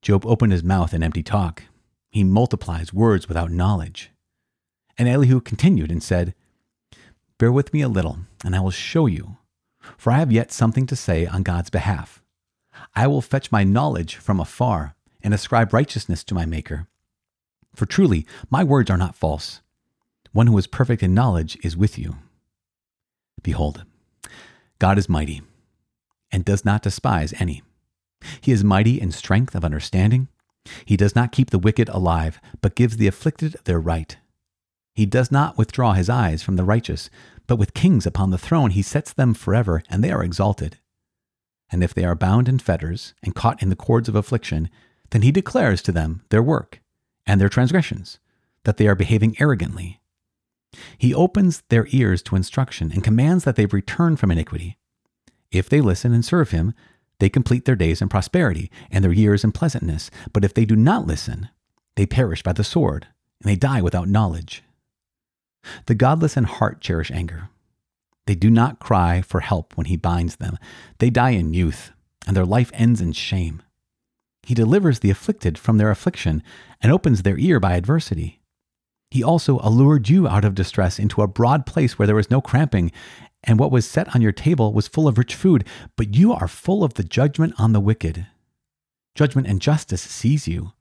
Job 0.00 0.24
opened 0.24 0.52
his 0.52 0.64
mouth 0.64 0.94
in 0.94 1.02
empty 1.02 1.22
talk. 1.22 1.64
He 2.10 2.24
multiplies 2.24 2.94
words 2.94 3.28
without 3.28 3.50
knowledge. 3.50 4.10
And 4.96 5.06
Elihu 5.06 5.42
continued 5.42 5.90
and 5.90 6.02
said, 6.02 6.34
Bear 7.38 7.50
with 7.50 7.72
me 7.72 7.80
a 7.82 7.88
little, 7.88 8.18
and 8.44 8.54
I 8.54 8.60
will 8.60 8.70
show 8.70 9.06
you, 9.06 9.38
for 9.96 10.12
I 10.12 10.18
have 10.18 10.30
yet 10.30 10.52
something 10.52 10.86
to 10.86 10.96
say 10.96 11.26
on 11.26 11.42
God's 11.42 11.68
behalf. 11.68 12.22
I 12.94 13.06
will 13.08 13.20
fetch 13.20 13.50
my 13.50 13.64
knowledge 13.64 14.16
from 14.16 14.38
afar 14.38 14.94
and 15.22 15.34
ascribe 15.34 15.72
righteousness 15.72 16.22
to 16.24 16.34
my 16.34 16.46
Maker. 16.46 16.86
For 17.74 17.86
truly, 17.86 18.24
my 18.50 18.62
words 18.62 18.88
are 18.88 18.96
not 18.96 19.16
false. 19.16 19.62
One 20.32 20.46
who 20.46 20.56
is 20.58 20.68
perfect 20.68 21.02
in 21.02 21.12
knowledge 21.12 21.58
is 21.64 21.76
with 21.76 21.98
you. 21.98 22.16
Behold, 23.42 23.84
God 24.78 24.96
is 24.96 25.08
mighty 25.08 25.42
and 26.30 26.44
does 26.44 26.64
not 26.64 26.82
despise 26.82 27.34
any. 27.40 27.62
He 28.40 28.52
is 28.52 28.64
mighty 28.64 29.00
in 29.00 29.10
strength 29.10 29.54
of 29.54 29.64
understanding. 29.64 30.28
He 30.84 30.96
does 30.96 31.14
not 31.14 31.32
keep 31.32 31.50
the 31.50 31.58
wicked 31.58 31.88
alive, 31.88 32.40
but 32.60 32.74
gives 32.74 32.96
the 32.96 33.06
afflicted 33.06 33.56
their 33.64 33.80
right. 33.80 34.16
He 34.94 35.06
does 35.06 35.32
not 35.32 35.58
withdraw 35.58 35.92
his 35.92 36.08
eyes 36.08 36.42
from 36.42 36.56
the 36.56 36.64
righteous, 36.64 37.10
but 37.46 37.56
with 37.56 37.74
kings 37.74 38.06
upon 38.06 38.30
the 38.30 38.38
throne 38.38 38.70
he 38.70 38.82
sets 38.82 39.12
them 39.12 39.34
forever, 39.34 39.82
and 39.90 40.02
they 40.02 40.10
are 40.10 40.22
exalted. 40.22 40.78
And 41.70 41.82
if 41.82 41.92
they 41.92 42.04
are 42.04 42.14
bound 42.14 42.48
in 42.48 42.58
fetters 42.58 43.14
and 43.22 43.34
caught 43.34 43.62
in 43.62 43.70
the 43.70 43.76
cords 43.76 44.08
of 44.08 44.14
affliction, 44.14 44.70
then 45.10 45.22
he 45.22 45.32
declares 45.32 45.82
to 45.82 45.92
them 45.92 46.22
their 46.30 46.42
work 46.42 46.80
and 47.26 47.40
their 47.40 47.48
transgressions, 47.48 48.18
that 48.64 48.76
they 48.76 48.86
are 48.86 48.94
behaving 48.94 49.36
arrogantly. 49.40 50.00
He 50.96 51.14
opens 51.14 51.62
their 51.68 51.86
ears 51.90 52.22
to 52.22 52.36
instruction 52.36 52.92
and 52.92 53.02
commands 53.02 53.44
that 53.44 53.56
they 53.56 53.66
return 53.66 54.16
from 54.16 54.30
iniquity. 54.30 54.76
If 55.50 55.68
they 55.68 55.80
listen 55.80 56.12
and 56.12 56.24
serve 56.24 56.50
him, 56.50 56.74
they 57.18 57.28
complete 57.28 57.64
their 57.64 57.76
days 57.76 58.02
in 58.02 58.08
prosperity 58.08 58.70
and 58.90 59.04
their 59.04 59.12
years 59.12 59.44
in 59.44 59.52
pleasantness. 59.52 60.10
But 60.32 60.44
if 60.44 60.54
they 60.54 60.64
do 60.64 60.76
not 60.76 61.06
listen, 61.06 61.48
they 61.96 62.06
perish 62.06 62.42
by 62.42 62.52
the 62.52 62.64
sword, 62.64 63.06
and 63.40 63.50
they 63.50 63.56
die 63.56 63.80
without 63.80 64.08
knowledge. 64.08 64.62
The 65.86 65.94
godless 65.94 66.36
in 66.36 66.44
heart 66.44 66.80
cherish 66.80 67.10
anger. 67.10 67.48
They 68.26 68.34
do 68.34 68.50
not 68.50 68.78
cry 68.78 69.22
for 69.22 69.40
help 69.40 69.76
when 69.76 69.86
he 69.86 69.96
binds 69.96 70.36
them. 70.36 70.58
They 70.98 71.10
die 71.10 71.30
in 71.30 71.54
youth, 71.54 71.92
and 72.26 72.36
their 72.36 72.46
life 72.46 72.70
ends 72.74 73.00
in 73.00 73.12
shame. 73.12 73.62
He 74.42 74.54
delivers 74.54 75.00
the 75.00 75.10
afflicted 75.10 75.58
from 75.58 75.78
their 75.78 75.90
affliction 75.90 76.42
and 76.80 76.92
opens 76.92 77.22
their 77.22 77.38
ear 77.38 77.60
by 77.60 77.74
adversity. 77.74 78.40
He 79.10 79.22
also 79.22 79.58
allured 79.62 80.08
you 80.08 80.26
out 80.26 80.44
of 80.44 80.54
distress 80.54 80.98
into 80.98 81.22
a 81.22 81.28
broad 81.28 81.66
place 81.66 81.98
where 81.98 82.06
there 82.06 82.16
was 82.16 82.30
no 82.30 82.40
cramping, 82.40 82.90
and 83.42 83.58
what 83.58 83.70
was 83.70 83.86
set 83.86 84.14
on 84.14 84.22
your 84.22 84.32
table 84.32 84.72
was 84.72 84.88
full 84.88 85.06
of 85.06 85.18
rich 85.18 85.34
food, 85.34 85.66
but 85.96 86.14
you 86.14 86.32
are 86.32 86.48
full 86.48 86.82
of 86.82 86.94
the 86.94 87.04
judgment 87.04 87.54
on 87.58 87.72
the 87.72 87.80
wicked. 87.80 88.26
Judgment 89.14 89.46
and 89.46 89.60
justice 89.60 90.02
seize 90.02 90.48
you. 90.48 90.72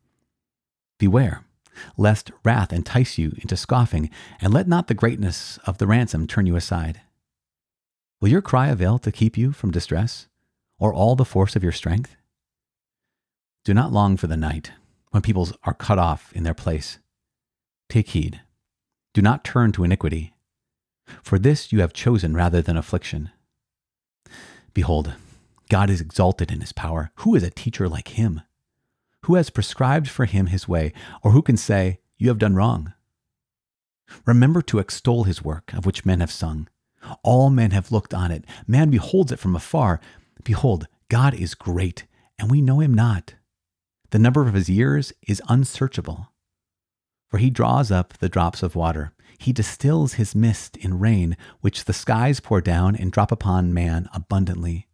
Beware, 0.98 1.46
lest 1.98 2.32
wrath 2.44 2.72
entice 2.74 3.18
you 3.18 3.34
into 3.38 3.58
scoffing, 3.58 4.10
and 4.40 4.54
let 4.54 4.68
not 4.68 4.88
the 4.88 4.94
greatness 4.94 5.58
of 5.66 5.78
the 5.78 5.88
ransom 5.88 6.28
turn 6.28 6.46
you 6.46 6.56
aside. 6.56 7.02
Will 8.22 8.30
your 8.30 8.42
cry 8.42 8.68
avail 8.68 9.00
to 9.00 9.12
keep 9.12 9.38
you 9.38 9.52
from 9.52 9.72
distress, 9.72 10.28
or 10.80 10.94
all 10.94 11.16
the 11.16 11.26
force 11.26 11.56
of 11.56 11.64
your 11.64 11.72
strength? 11.72 12.16
Do 13.66 13.74
not 13.74 13.92
long 13.92 14.18
for 14.18 14.28
the 14.28 14.38
night, 14.38 14.72
when 15.12 15.22
peoples 15.22 15.54
are 15.64 15.74
cut 15.74 16.00
off 16.00 16.32
in 16.34 16.44
their 16.44 16.54
place. 16.54 17.00
Take 17.90 18.10
heed. 18.10 18.42
Do 19.14 19.22
not 19.22 19.44
turn 19.44 19.72
to 19.74 19.84
iniquity, 19.84 20.34
for 21.22 21.38
this 21.38 21.72
you 21.72 21.82
have 21.82 21.94
chosen 21.94 22.34
rather 22.34 22.62
than 22.62 22.78
affliction. 22.78 23.30
Behold, 24.74 25.14
God 25.70 25.90
is 25.90 26.02
exalted 26.02 26.52
in 26.52 26.62
his 26.62 26.72
power. 26.72 27.12
Who 27.18 27.36
is 27.36 27.44
a 27.44 27.50
teacher 27.50 27.88
like 27.88 28.10
him? 28.10 28.42
Who 29.26 29.36
has 29.36 29.50
prescribed 29.50 30.10
for 30.10 30.26
him 30.26 30.48
his 30.48 30.68
way, 30.68 30.94
or 31.22 31.32
who 31.32 31.42
can 31.42 31.58
say, 31.58 32.00
You 32.18 32.30
have 32.30 32.38
done 32.38 32.56
wrong? 32.56 32.94
Remember 34.26 34.62
to 34.64 34.80
extol 34.80 35.24
his 35.24 35.44
work, 35.44 35.74
of 35.74 35.86
which 35.86 36.06
men 36.06 36.20
have 36.20 36.32
sung. 36.32 36.68
All 37.24 37.50
men 37.50 37.72
have 37.72 37.92
looked 37.92 38.14
on 38.14 38.32
it. 38.32 38.46
Man 38.68 38.90
beholds 38.90 39.32
it 39.32 39.40
from 39.40 39.56
afar. 39.56 40.00
Behold, 40.44 40.88
God 41.10 41.34
is 41.34 41.56
great, 41.56 42.06
and 42.38 42.52
we 42.52 42.62
know 42.62 42.80
him 42.80 42.94
not. 42.94 43.36
The 44.12 44.20
number 44.20 44.42
of 44.48 44.54
his 44.54 44.70
years 44.70 45.14
is 45.26 45.42
unsearchable. 45.50 46.30
For 47.30 47.38
he 47.38 47.50
draws 47.50 47.92
up 47.92 48.14
the 48.14 48.30
drops 48.30 48.62
of 48.62 48.76
water. 48.76 49.14
He 49.40 49.52
distills 49.52 50.14
his 50.14 50.36
mist 50.36 50.78
in 50.78 51.00
rain, 51.00 51.36
which 51.62 51.86
the 51.86 51.94
skies 51.94 52.40
pour 52.40 52.62
down 52.62 52.96
and 52.96 53.12
drop 53.12 53.32
upon 53.32 53.74
man 53.74 54.08
abundantly. 54.14 54.88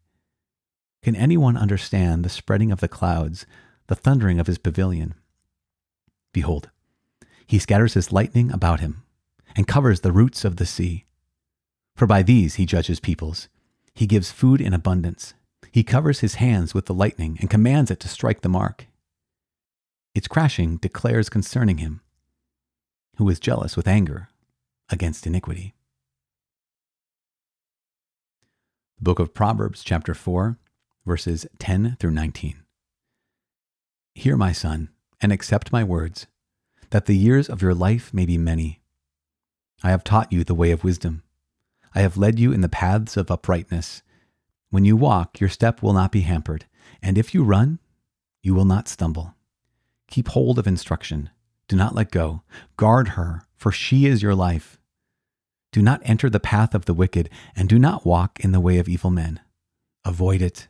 Can 1.03 1.15
anyone 1.15 1.57
understand 1.57 2.23
the 2.23 2.29
spreading 2.29 2.71
of 2.71 2.79
the 2.79 2.87
clouds, 2.87 3.45
the 3.89 3.95
thundering 3.95 4.39
of 4.39 4.45
his 4.45 4.59
pavilion? 4.59 5.15
Behold, 6.31 6.69
he 7.47 7.57
scatters 7.57 7.95
his 7.95 8.13
lightning 8.13 8.51
about 8.51 8.79
him, 8.79 9.03
and 9.55 9.67
covers 9.67 10.01
the 10.01 10.11
roots 10.11 10.45
of 10.45 10.57
the 10.57 10.65
sea. 10.65 11.05
For 11.95 12.05
by 12.05 12.21
these 12.21 12.55
he 12.55 12.67
judges 12.67 12.99
peoples. 12.99 13.49
He 13.95 14.05
gives 14.05 14.31
food 14.31 14.61
in 14.61 14.75
abundance. 14.75 15.33
He 15.71 15.83
covers 15.83 16.19
his 16.19 16.35
hands 16.35 16.75
with 16.75 16.85
the 16.85 16.93
lightning, 16.93 17.37
and 17.41 17.49
commands 17.49 17.89
it 17.89 17.99
to 18.01 18.07
strike 18.07 18.41
the 18.41 18.47
mark. 18.47 18.85
Its 20.13 20.27
crashing 20.27 20.77
declares 20.77 21.27
concerning 21.27 21.79
him, 21.79 22.01
who 23.17 23.27
is 23.27 23.39
jealous 23.39 23.75
with 23.75 23.87
anger 23.87 24.29
against 24.89 25.25
iniquity. 25.25 25.73
The 28.99 29.03
book 29.03 29.17
of 29.17 29.33
Proverbs, 29.33 29.83
chapter 29.83 30.13
4, 30.13 30.59
verses 31.07 31.47
10 31.57 31.97
through 31.99 32.11
19. 32.11 32.63
Hear, 34.19 34.35
my 34.35 34.51
son, 34.51 34.89
and 35.21 35.31
accept 35.31 35.71
my 35.71 35.81
words, 35.81 36.27
that 36.89 37.05
the 37.05 37.15
years 37.15 37.47
of 37.47 37.61
your 37.61 37.73
life 37.73 38.13
may 38.13 38.25
be 38.25 38.37
many. 38.37 38.81
I 39.81 39.91
have 39.91 40.03
taught 40.03 40.33
you 40.33 40.43
the 40.43 40.53
way 40.53 40.71
of 40.71 40.83
wisdom. 40.83 41.23
I 41.95 42.01
have 42.01 42.17
led 42.17 42.37
you 42.37 42.51
in 42.51 42.59
the 42.59 42.67
paths 42.67 43.15
of 43.15 43.31
uprightness. 43.31 44.03
When 44.71 44.83
you 44.83 44.97
walk, 44.97 45.39
your 45.39 45.49
step 45.49 45.81
will 45.81 45.93
not 45.93 46.11
be 46.11 46.19
hampered, 46.19 46.65
and 47.01 47.17
if 47.17 47.33
you 47.33 47.45
run, 47.45 47.79
you 48.43 48.53
will 48.53 48.65
not 48.65 48.89
stumble. 48.89 49.35
Keep 50.09 50.27
hold 50.27 50.59
of 50.59 50.67
instruction. 50.67 51.29
Do 51.69 51.77
not 51.77 51.95
let 51.95 52.11
go. 52.11 52.43
Guard 52.75 53.09
her, 53.09 53.43
for 53.55 53.71
she 53.71 54.05
is 54.05 54.21
your 54.21 54.35
life. 54.35 54.81
Do 55.71 55.81
not 55.81 56.01
enter 56.03 56.29
the 56.29 56.41
path 56.41 56.75
of 56.75 56.83
the 56.83 56.93
wicked, 56.93 57.29
and 57.55 57.69
do 57.69 57.79
not 57.79 58.05
walk 58.05 58.41
in 58.41 58.51
the 58.51 58.59
way 58.59 58.79
of 58.79 58.89
evil 58.89 59.11
men. 59.11 59.39
Avoid 60.03 60.41
it. 60.41 60.67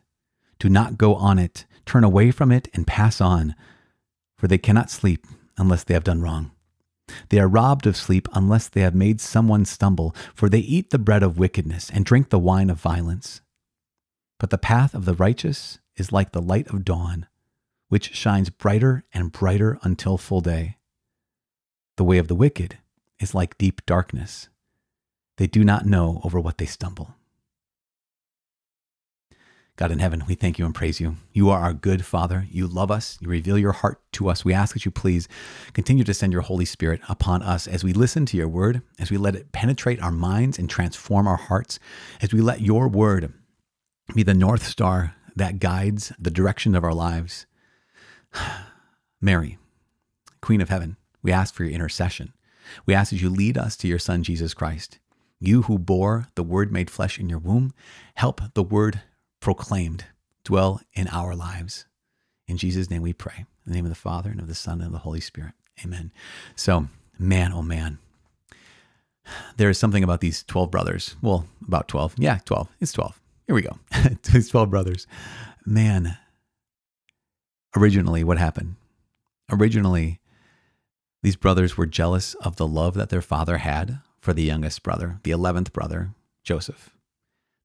Do 0.60 0.68
not 0.68 0.98
go 0.98 1.16
on 1.16 1.40
it. 1.40 1.64
Turn 1.86 2.04
away 2.04 2.30
from 2.30 2.52
it 2.52 2.68
and 2.72 2.86
pass 2.86 3.20
on, 3.20 3.56
for 4.38 4.46
they 4.46 4.58
cannot 4.58 4.90
sleep 4.90 5.26
unless 5.58 5.82
they 5.82 5.94
have 5.94 6.04
done 6.04 6.22
wrong. 6.22 6.52
They 7.30 7.40
are 7.40 7.48
robbed 7.48 7.86
of 7.86 7.96
sleep 7.96 8.28
unless 8.32 8.68
they 8.68 8.82
have 8.82 8.94
made 8.94 9.20
someone 9.20 9.64
stumble, 9.64 10.14
for 10.34 10.48
they 10.48 10.60
eat 10.60 10.90
the 10.90 10.98
bread 10.98 11.24
of 11.24 11.38
wickedness 11.38 11.90
and 11.90 12.04
drink 12.04 12.28
the 12.28 12.38
wine 12.38 12.70
of 12.70 12.80
violence. 12.80 13.40
But 14.38 14.50
the 14.50 14.58
path 14.58 14.94
of 14.94 15.06
the 15.06 15.14
righteous 15.14 15.78
is 15.96 16.12
like 16.12 16.32
the 16.32 16.42
light 16.42 16.68
of 16.68 16.84
dawn, 16.84 17.26
which 17.88 18.14
shines 18.14 18.50
brighter 18.50 19.04
and 19.12 19.32
brighter 19.32 19.78
until 19.82 20.16
full 20.16 20.40
day. 20.40 20.76
The 21.96 22.04
way 22.04 22.18
of 22.18 22.28
the 22.28 22.36
wicked 22.36 22.78
is 23.18 23.34
like 23.34 23.58
deep 23.58 23.84
darkness. 23.86 24.48
They 25.38 25.46
do 25.46 25.64
not 25.64 25.86
know 25.86 26.20
over 26.22 26.38
what 26.38 26.58
they 26.58 26.66
stumble. 26.66 27.16
God 29.80 29.90
in 29.90 29.98
heaven, 29.98 30.24
we 30.28 30.34
thank 30.34 30.58
you 30.58 30.66
and 30.66 30.74
praise 30.74 31.00
you. 31.00 31.16
You 31.32 31.48
are 31.48 31.60
our 31.60 31.72
good 31.72 32.04
Father. 32.04 32.46
You 32.50 32.66
love 32.66 32.90
us. 32.90 33.16
You 33.22 33.30
reveal 33.30 33.56
your 33.56 33.72
heart 33.72 33.98
to 34.12 34.28
us. 34.28 34.44
We 34.44 34.52
ask 34.52 34.74
that 34.74 34.84
you 34.84 34.90
please 34.90 35.26
continue 35.72 36.04
to 36.04 36.12
send 36.12 36.34
your 36.34 36.42
Holy 36.42 36.66
Spirit 36.66 37.00
upon 37.08 37.42
us 37.42 37.66
as 37.66 37.82
we 37.82 37.94
listen 37.94 38.26
to 38.26 38.36
your 38.36 38.46
word, 38.46 38.82
as 38.98 39.10
we 39.10 39.16
let 39.16 39.34
it 39.34 39.52
penetrate 39.52 39.98
our 40.02 40.12
minds 40.12 40.58
and 40.58 40.68
transform 40.68 41.26
our 41.26 41.38
hearts, 41.38 41.78
as 42.20 42.30
we 42.30 42.42
let 42.42 42.60
your 42.60 42.88
word 42.88 43.32
be 44.14 44.22
the 44.22 44.34
North 44.34 44.66
Star 44.66 45.14
that 45.34 45.60
guides 45.60 46.12
the 46.18 46.30
direction 46.30 46.74
of 46.74 46.84
our 46.84 46.92
lives. 46.92 47.46
Mary, 49.22 49.56
Queen 50.42 50.60
of 50.60 50.68
Heaven, 50.68 50.98
we 51.22 51.32
ask 51.32 51.54
for 51.54 51.64
your 51.64 51.72
intercession. 51.72 52.34
We 52.84 52.92
ask 52.92 53.12
that 53.12 53.22
you 53.22 53.30
lead 53.30 53.56
us 53.56 53.78
to 53.78 53.88
your 53.88 53.98
Son, 53.98 54.24
Jesus 54.24 54.52
Christ. 54.52 54.98
You 55.38 55.62
who 55.62 55.78
bore 55.78 56.26
the 56.34 56.42
Word 56.42 56.70
made 56.70 56.90
flesh 56.90 57.18
in 57.18 57.30
your 57.30 57.38
womb, 57.38 57.72
help 58.16 58.42
the 58.52 58.62
Word 58.62 59.00
proclaimed 59.40 60.04
dwell 60.44 60.80
in 60.92 61.08
our 61.08 61.34
lives. 61.34 61.86
In 62.46 62.56
Jesus' 62.56 62.90
name 62.90 63.02
we 63.02 63.12
pray. 63.12 63.46
In 63.66 63.72
the 63.72 63.74
name 63.74 63.84
of 63.84 63.90
the 63.90 63.94
Father, 63.94 64.30
and 64.30 64.40
of 64.40 64.48
the 64.48 64.54
Son, 64.54 64.80
and 64.80 64.86
of 64.86 64.92
the 64.92 64.98
Holy 64.98 65.20
Spirit. 65.20 65.52
Amen. 65.84 66.12
So, 66.56 66.88
man, 67.18 67.52
oh 67.52 67.62
man, 67.62 67.98
there 69.56 69.70
is 69.70 69.78
something 69.78 70.02
about 70.02 70.20
these 70.20 70.42
12 70.44 70.70
brothers. 70.70 71.16
Well, 71.22 71.46
about 71.66 71.88
12. 71.88 72.14
Yeah, 72.18 72.38
12. 72.44 72.68
It's 72.80 72.92
12. 72.92 73.20
Here 73.46 73.54
we 73.54 73.62
go. 73.62 73.78
these 74.32 74.48
12 74.48 74.70
brothers. 74.70 75.06
Man, 75.64 76.16
originally, 77.76 78.24
what 78.24 78.38
happened? 78.38 78.76
Originally, 79.50 80.20
these 81.22 81.36
brothers 81.36 81.76
were 81.76 81.86
jealous 81.86 82.34
of 82.34 82.56
the 82.56 82.66
love 82.66 82.94
that 82.94 83.10
their 83.10 83.22
father 83.22 83.58
had 83.58 84.00
for 84.20 84.32
the 84.32 84.42
youngest 84.42 84.82
brother, 84.82 85.20
the 85.22 85.30
11th 85.30 85.72
brother, 85.72 86.10
Joseph. 86.42 86.90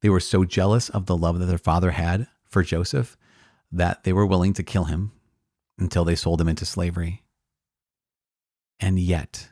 They 0.05 0.09
were 0.09 0.19
so 0.19 0.45
jealous 0.45 0.89
of 0.89 1.07
the 1.07 1.17
love 1.17 1.39
that 1.39 1.47
their 1.47 1.57
father 1.57 1.89
had 1.89 2.27
for 2.43 2.61
Joseph 2.61 3.17
that 3.71 4.03
they 4.03 4.13
were 4.13 4.27
willing 4.27 4.53
to 4.53 4.61
kill 4.61 4.83
him 4.83 5.11
until 5.79 6.05
they 6.05 6.13
sold 6.13 6.39
him 6.39 6.47
into 6.47 6.63
slavery. 6.63 7.23
And 8.79 8.99
yet, 8.99 9.49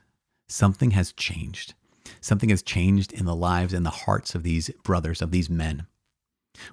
something 0.47 0.91
has 0.91 1.11
changed. 1.11 1.73
Something 2.21 2.49
has 2.49 2.61
changed 2.61 3.11
in 3.11 3.25
the 3.25 3.35
lives 3.35 3.73
and 3.73 3.83
the 3.83 3.89
hearts 4.05 4.35
of 4.35 4.43
these 4.43 4.69
brothers, 4.83 5.23
of 5.23 5.31
these 5.31 5.49
men. 5.49 5.87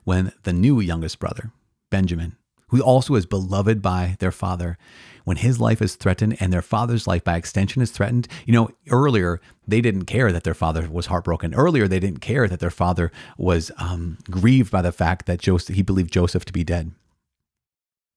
When 0.05 0.35
the 0.43 0.53
new 0.53 0.81
youngest 0.81 1.19
brother, 1.19 1.51
Benjamin, 1.89 2.37
who 2.71 2.81
also 2.81 3.15
is 3.15 3.27
beloved 3.27 3.83
by 3.83 4.17
their 4.21 4.33
father, 4.33 4.79
when 5.25 5.37
his 5.37 5.61
life 5.61 5.83
is 5.83 5.97
threatened 5.97 6.37
and 6.41 6.53
their 6.53 6.63
father's 6.63 7.07
life 7.07 7.25
by 7.25 7.37
extension 7.37 7.83
is 7.83 7.91
threatened, 7.91 8.27
you 8.47 8.53
know, 8.53 8.71
earlier 8.91 9.41
they 9.67 9.81
didn't 9.81 10.05
care 10.05 10.33
that 10.33 10.45
their 10.45 10.55
father 10.55 10.89
was 10.89 11.07
heartbroken. 11.07 11.55
Earlier 11.55 11.87
they 11.87 12.01
didn't 12.01 12.21
care 12.21 12.49
that 12.49 12.61
their 12.61 12.71
father 12.71 13.11
was 13.37 13.71
um, 13.77 14.19
grieved 14.31 14.71
by 14.71 14.83
the 14.83 14.93
fact 14.93 15.27
that 15.27 15.41
Joseph, 15.41 15.77
he 15.77 15.83
believed 15.83 16.13
Joseph 16.13 16.45
to 16.47 16.53
be 16.53 16.65
dead. 16.65 16.93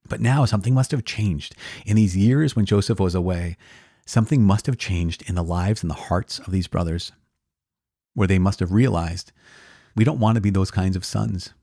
But 0.07 0.21
now 0.21 0.45
something 0.45 0.73
must 0.73 0.91
have 0.91 1.05
changed. 1.05 1.55
In 1.85 1.95
these 1.95 2.15
years 2.15 2.55
when 2.55 2.65
Joseph 2.65 2.99
was 2.99 3.15
away, 3.15 3.57
something 4.05 4.43
must 4.43 4.65
have 4.67 4.77
changed 4.77 5.23
in 5.27 5.35
the 5.35 5.43
lives 5.43 5.81
and 5.81 5.89
the 5.89 5.95
hearts 5.95 6.39
of 6.39 6.51
these 6.51 6.67
brothers, 6.67 7.11
where 8.13 8.27
they 8.27 8.39
must 8.39 8.59
have 8.59 8.71
realized 8.71 9.31
we 9.95 10.03
don't 10.03 10.19
want 10.19 10.35
to 10.35 10.41
be 10.41 10.49
those 10.49 10.71
kinds 10.71 10.95
of 10.95 11.05
sons. 11.05 11.53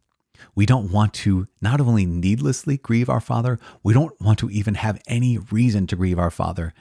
We 0.55 0.67
don't 0.67 0.91
want 0.91 1.15
to 1.15 1.47
not 1.61 1.81
only 1.81 2.07
needlessly 2.07 2.77
grieve 2.77 3.09
our 3.09 3.21
Father, 3.21 3.59
we 3.83 3.95
don't 3.95 4.19
want 4.21 4.39
to 4.41 4.51
even 4.51 4.75
have 4.75 5.01
any 5.07 5.39
reason 5.39 5.87
to 5.89 5.97
grieve 5.97 6.19
our 6.19 6.31
Father. 6.31 6.73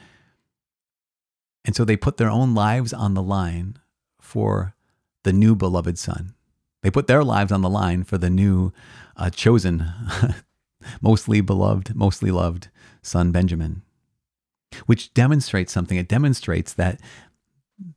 And 1.66 1.76
so 1.76 1.86
they 1.86 1.98
put 1.98 2.18
their 2.18 2.30
own 2.30 2.56
lives 2.56 2.94
on 2.94 3.14
the 3.14 3.24
line 3.24 3.78
for 4.20 4.76
the 5.24 5.34
new 5.34 5.56
beloved 5.56 5.98
Son. 5.98 6.34
They 6.82 6.92
put 6.92 7.08
their 7.08 7.24
lives 7.24 7.52
on 7.52 7.62
the 7.62 7.70
line 7.70 8.04
for 8.04 8.18
the 8.18 8.30
new 8.30 8.72
uh, 9.18 9.30
chosen, 9.30 9.92
mostly 11.02 11.42
beloved, 11.42 11.96
mostly 11.96 12.32
loved 12.32 12.70
son, 13.02 13.32
Benjamin, 13.32 13.82
which 14.86 15.14
demonstrates 15.14 15.74
something. 15.74 15.98
It 15.98 16.08
demonstrates 16.08 16.74
that 16.74 17.02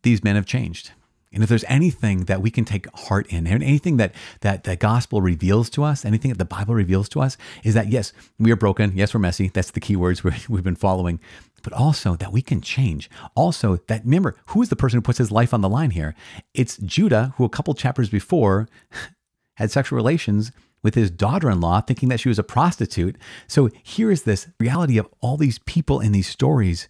these 0.02 0.24
men 0.24 0.34
have 0.36 0.46
changed. 0.46 0.92
And 1.32 1.42
if 1.42 1.48
there's 1.48 1.64
anything 1.66 2.24
that 2.24 2.42
we 2.42 2.50
can 2.50 2.64
take 2.64 2.86
heart 2.94 3.26
in, 3.28 3.46
and 3.46 3.62
anything 3.62 3.96
that 3.96 4.14
that 4.40 4.64
the 4.64 4.76
gospel 4.76 5.22
reveals 5.22 5.70
to 5.70 5.84
us, 5.84 6.04
anything 6.04 6.30
that 6.30 6.38
the 6.38 6.44
Bible 6.44 6.74
reveals 6.74 7.08
to 7.10 7.20
us, 7.20 7.36
is 7.64 7.74
that 7.74 7.88
yes, 7.88 8.12
we 8.38 8.52
are 8.52 8.56
broken. 8.56 8.92
Yes, 8.94 9.14
we're 9.14 9.20
messy. 9.20 9.48
That's 9.48 9.70
the 9.70 9.80
key 9.80 9.96
words 9.96 10.22
we've 10.48 10.62
been 10.62 10.76
following. 10.76 11.20
But 11.62 11.72
also 11.72 12.16
that 12.16 12.32
we 12.32 12.42
can 12.42 12.60
change. 12.60 13.08
Also, 13.36 13.76
that 13.86 14.04
remember, 14.04 14.36
who 14.46 14.62
is 14.62 14.68
the 14.68 14.76
person 14.76 14.98
who 14.98 15.02
puts 15.02 15.18
his 15.18 15.30
life 15.30 15.54
on 15.54 15.60
the 15.60 15.68
line 15.68 15.90
here? 15.90 16.14
It's 16.54 16.76
Judah, 16.78 17.34
who 17.36 17.44
a 17.44 17.48
couple 17.48 17.72
chapters 17.74 18.08
before 18.08 18.68
had 19.54 19.70
sexual 19.70 19.96
relations 19.96 20.50
with 20.82 20.96
his 20.96 21.10
daughter 21.10 21.48
in 21.48 21.60
law, 21.60 21.80
thinking 21.80 22.08
that 22.08 22.18
she 22.18 22.28
was 22.28 22.38
a 22.38 22.44
prostitute. 22.44 23.16
So 23.46 23.70
here 23.82 24.10
is 24.10 24.24
this 24.24 24.48
reality 24.58 24.98
of 24.98 25.08
all 25.20 25.36
these 25.36 25.60
people 25.60 26.00
in 26.00 26.10
these 26.10 26.26
stories. 26.26 26.88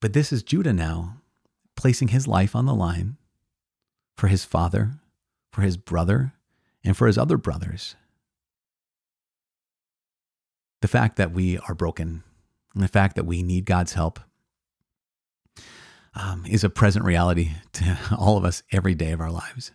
But 0.00 0.12
this 0.12 0.32
is 0.32 0.42
Judah 0.42 0.72
now 0.72 1.18
placing 1.76 2.08
his 2.08 2.26
life 2.26 2.56
on 2.56 2.66
the 2.66 2.74
line 2.74 3.16
for 4.20 4.28
his 4.28 4.44
father, 4.44 4.90
for 5.50 5.62
his 5.62 5.78
brother, 5.78 6.34
and 6.84 6.94
for 6.94 7.06
his 7.06 7.16
other 7.16 7.38
brothers. 7.38 7.96
The 10.82 10.88
fact 10.88 11.16
that 11.16 11.32
we 11.32 11.56
are 11.56 11.74
broken 11.74 12.22
and 12.74 12.82
the 12.82 12.88
fact 12.88 13.16
that 13.16 13.24
we 13.24 13.42
need 13.42 13.64
God's 13.64 13.94
help 13.94 14.20
um, 16.14 16.44
is 16.46 16.62
a 16.62 16.68
present 16.68 17.06
reality 17.06 17.52
to 17.72 17.98
all 18.18 18.36
of 18.36 18.44
us 18.44 18.62
every 18.70 18.94
day 18.94 19.12
of 19.12 19.22
our 19.22 19.30
lives. 19.30 19.72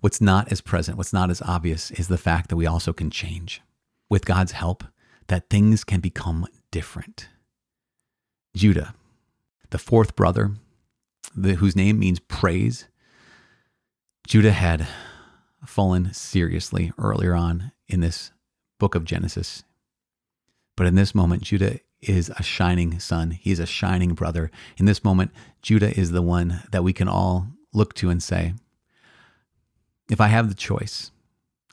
What's 0.00 0.20
not 0.20 0.52
as 0.52 0.60
present, 0.60 0.98
what's 0.98 1.14
not 1.14 1.30
as 1.30 1.40
obvious, 1.40 1.90
is 1.92 2.08
the 2.08 2.18
fact 2.18 2.50
that 2.50 2.56
we 2.56 2.66
also 2.66 2.92
can 2.92 3.08
change. 3.08 3.62
With 4.10 4.26
God's 4.26 4.52
help, 4.52 4.84
that 5.28 5.48
things 5.48 5.82
can 5.82 6.00
become 6.00 6.46
different. 6.70 7.30
Judah, 8.54 8.94
the 9.70 9.78
fourth 9.78 10.14
brother, 10.14 10.50
the, 11.34 11.54
whose 11.54 11.74
name 11.74 11.98
means 11.98 12.20
praise, 12.20 12.86
Judah 14.26 14.50
had 14.50 14.88
fallen 15.64 16.12
seriously 16.12 16.92
earlier 16.98 17.32
on 17.32 17.70
in 17.86 18.00
this 18.00 18.32
book 18.80 18.96
of 18.96 19.04
Genesis. 19.04 19.62
But 20.76 20.88
in 20.88 20.96
this 20.96 21.14
moment, 21.14 21.44
Judah 21.44 21.78
is 22.02 22.30
a 22.36 22.42
shining 22.42 22.98
son. 22.98 23.30
He's 23.30 23.60
a 23.60 23.66
shining 23.66 24.14
brother. 24.14 24.50
In 24.78 24.86
this 24.86 25.04
moment, 25.04 25.30
Judah 25.62 25.96
is 25.96 26.10
the 26.10 26.22
one 26.22 26.64
that 26.72 26.82
we 26.82 26.92
can 26.92 27.06
all 27.06 27.46
look 27.72 27.94
to 27.94 28.10
and 28.10 28.20
say, 28.20 28.54
if 30.10 30.20
I 30.20 30.26
have 30.26 30.48
the 30.48 30.56
choice, 30.56 31.12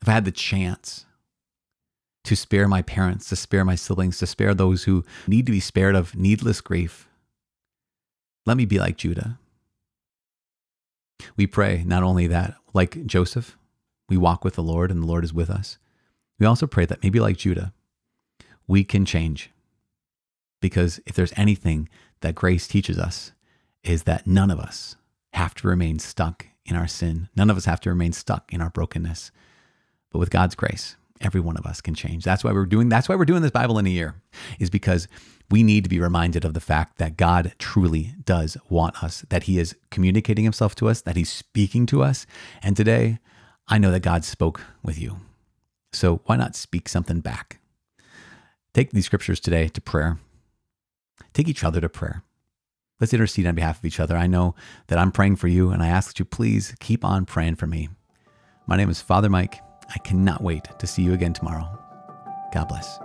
if 0.04 0.08
I 0.08 0.12
had 0.12 0.26
the 0.26 0.32
chance 0.32 1.08
to 2.24 2.36
spare 2.36 2.68
my 2.68 2.84
parents, 2.84 3.30
to 3.30 3.36
spare 3.36 3.66
my 3.66 3.76
siblings, 3.76 4.20
to 4.20 4.28
spare 4.28 4.54
those 4.54 4.84
who 4.84 5.04
need 5.28 5.48
to 5.48 5.52
be 5.52 5.60
spared 5.60 5.96
of 5.96 6.16
needless 6.16 6.62
grief, 6.62 7.08
let 8.46 8.58
me 8.58 8.66
be 8.66 8.78
like 8.78 8.98
Judah. 8.98 9.40
We 11.36 11.48
pray 11.48 11.84
not 11.86 12.04
only 12.04 12.28
that, 12.28 12.56
like 12.74 13.06
Joseph, 13.06 13.58
we 14.10 14.18
walk 14.18 14.44
with 14.44 14.56
the 14.56 14.64
Lord 14.64 14.92
and 14.92 15.02
the 15.02 15.08
Lord 15.08 15.24
is 15.24 15.34
with 15.34 15.50
us. 15.50 15.78
We 16.40 16.46
also 16.46 16.68
pray 16.68 16.86
that 16.86 17.04
maybe 17.04 17.20
like 17.20 17.38
Judah, 17.38 17.74
we 18.68 18.84
can 18.84 19.06
change. 19.06 19.52
Because 20.62 21.00
if 21.06 21.16
there's 21.16 21.34
anything 21.36 21.90
that 22.22 22.36
grace 22.36 22.68
teaches 22.68 22.98
us, 22.98 23.32
is 23.84 24.04
that 24.04 24.26
none 24.26 24.50
of 24.50 24.60
us 24.60 24.96
have 25.34 25.54
to 25.56 25.68
remain 25.68 26.00
stuck 26.00 26.48
in 26.66 26.76
our 26.76 26.88
sin. 26.88 27.28
None 27.36 27.50
of 27.50 27.58
us 27.58 27.66
have 27.66 27.82
to 27.82 27.90
remain 27.90 28.14
stuck 28.14 28.54
in 28.54 28.62
our 28.62 28.70
brokenness. 28.70 29.32
But 30.12 30.20
with 30.20 30.30
God's 30.30 30.56
grace, 30.56 30.96
every 31.24 31.42
one 31.42 31.58
of 31.58 31.66
us 31.66 31.82
can 31.82 31.96
change. 31.96 32.24
That's 32.24 32.44
why 32.44 32.52
we're 32.52 32.66
doing 32.66 32.90
that's 32.90 33.10
why 33.10 33.16
we're 33.16 33.26
doing 33.26 33.42
this 33.42 33.52
Bible 33.52 33.80
in 33.80 33.86
a 33.86 33.90
year 33.90 34.16
is 34.60 34.70
because 34.70 35.08
we 35.50 35.64
need 35.64 35.84
to 35.84 35.90
be 35.90 36.00
reminded 36.00 36.46
of 36.46 36.54
the 36.54 36.60
fact 36.60 36.98
that 36.98 37.18
God 37.18 37.54
truly 37.60 38.14
does 38.24 38.58
want 38.70 39.04
us, 39.04 39.26
that 39.30 39.44
he 39.44 39.60
is 39.60 39.76
communicating 39.92 40.44
himself 40.44 40.76
to 40.76 40.90
us, 40.90 41.02
that 41.02 41.16
he's 41.16 41.30
speaking 41.30 41.86
to 41.88 42.02
us. 42.02 42.26
And 42.62 42.76
today, 42.76 43.20
I 43.68 43.78
know 43.78 43.92
that 43.92 44.02
God 44.02 44.26
spoke 44.26 44.62
with 44.84 45.00
you. 45.00 45.18
So 45.92 46.22
why 46.26 46.36
not 46.38 46.56
speak 46.56 46.90
something 46.90 47.20
back? 47.20 47.60
Take 48.74 48.92
these 48.92 49.06
scriptures 49.06 49.40
today 49.40 49.68
to 49.68 49.82
prayer. 49.82 50.18
Take 51.34 51.48
each 51.48 51.64
other 51.64 51.80
to 51.82 51.90
prayer. 51.90 52.24
Let's 53.00 53.14
intercede 53.14 53.46
on 53.46 53.56
behalf 53.56 53.80
of 53.80 53.86
each 53.86 54.00
other. 54.00 54.16
I 54.16 54.28
know 54.28 54.56
that 54.88 54.98
I'm 54.98 55.12
praying 55.12 55.36
for 55.36 55.48
you, 55.48 55.70
and 55.70 55.84
I 55.84 55.88
ask 55.88 56.08
that 56.10 56.20
you 56.20 56.26
please 56.26 56.76
keep 56.80 57.04
on 57.04 57.26
praying 57.26 57.56
for 57.56 57.68
me. 57.68 57.90
My 58.66 58.78
name 58.78 58.90
is 58.90 59.02
Father 59.02 59.30
Mike, 59.30 59.60
I 59.90 59.98
cannot 60.00 60.42
wait 60.42 60.68
to 60.80 60.88
see 60.88 61.04
you 61.04 61.14
again 61.14 61.34
tomorrow. 61.34 61.68
God 62.54 62.68
bless. 62.68 63.00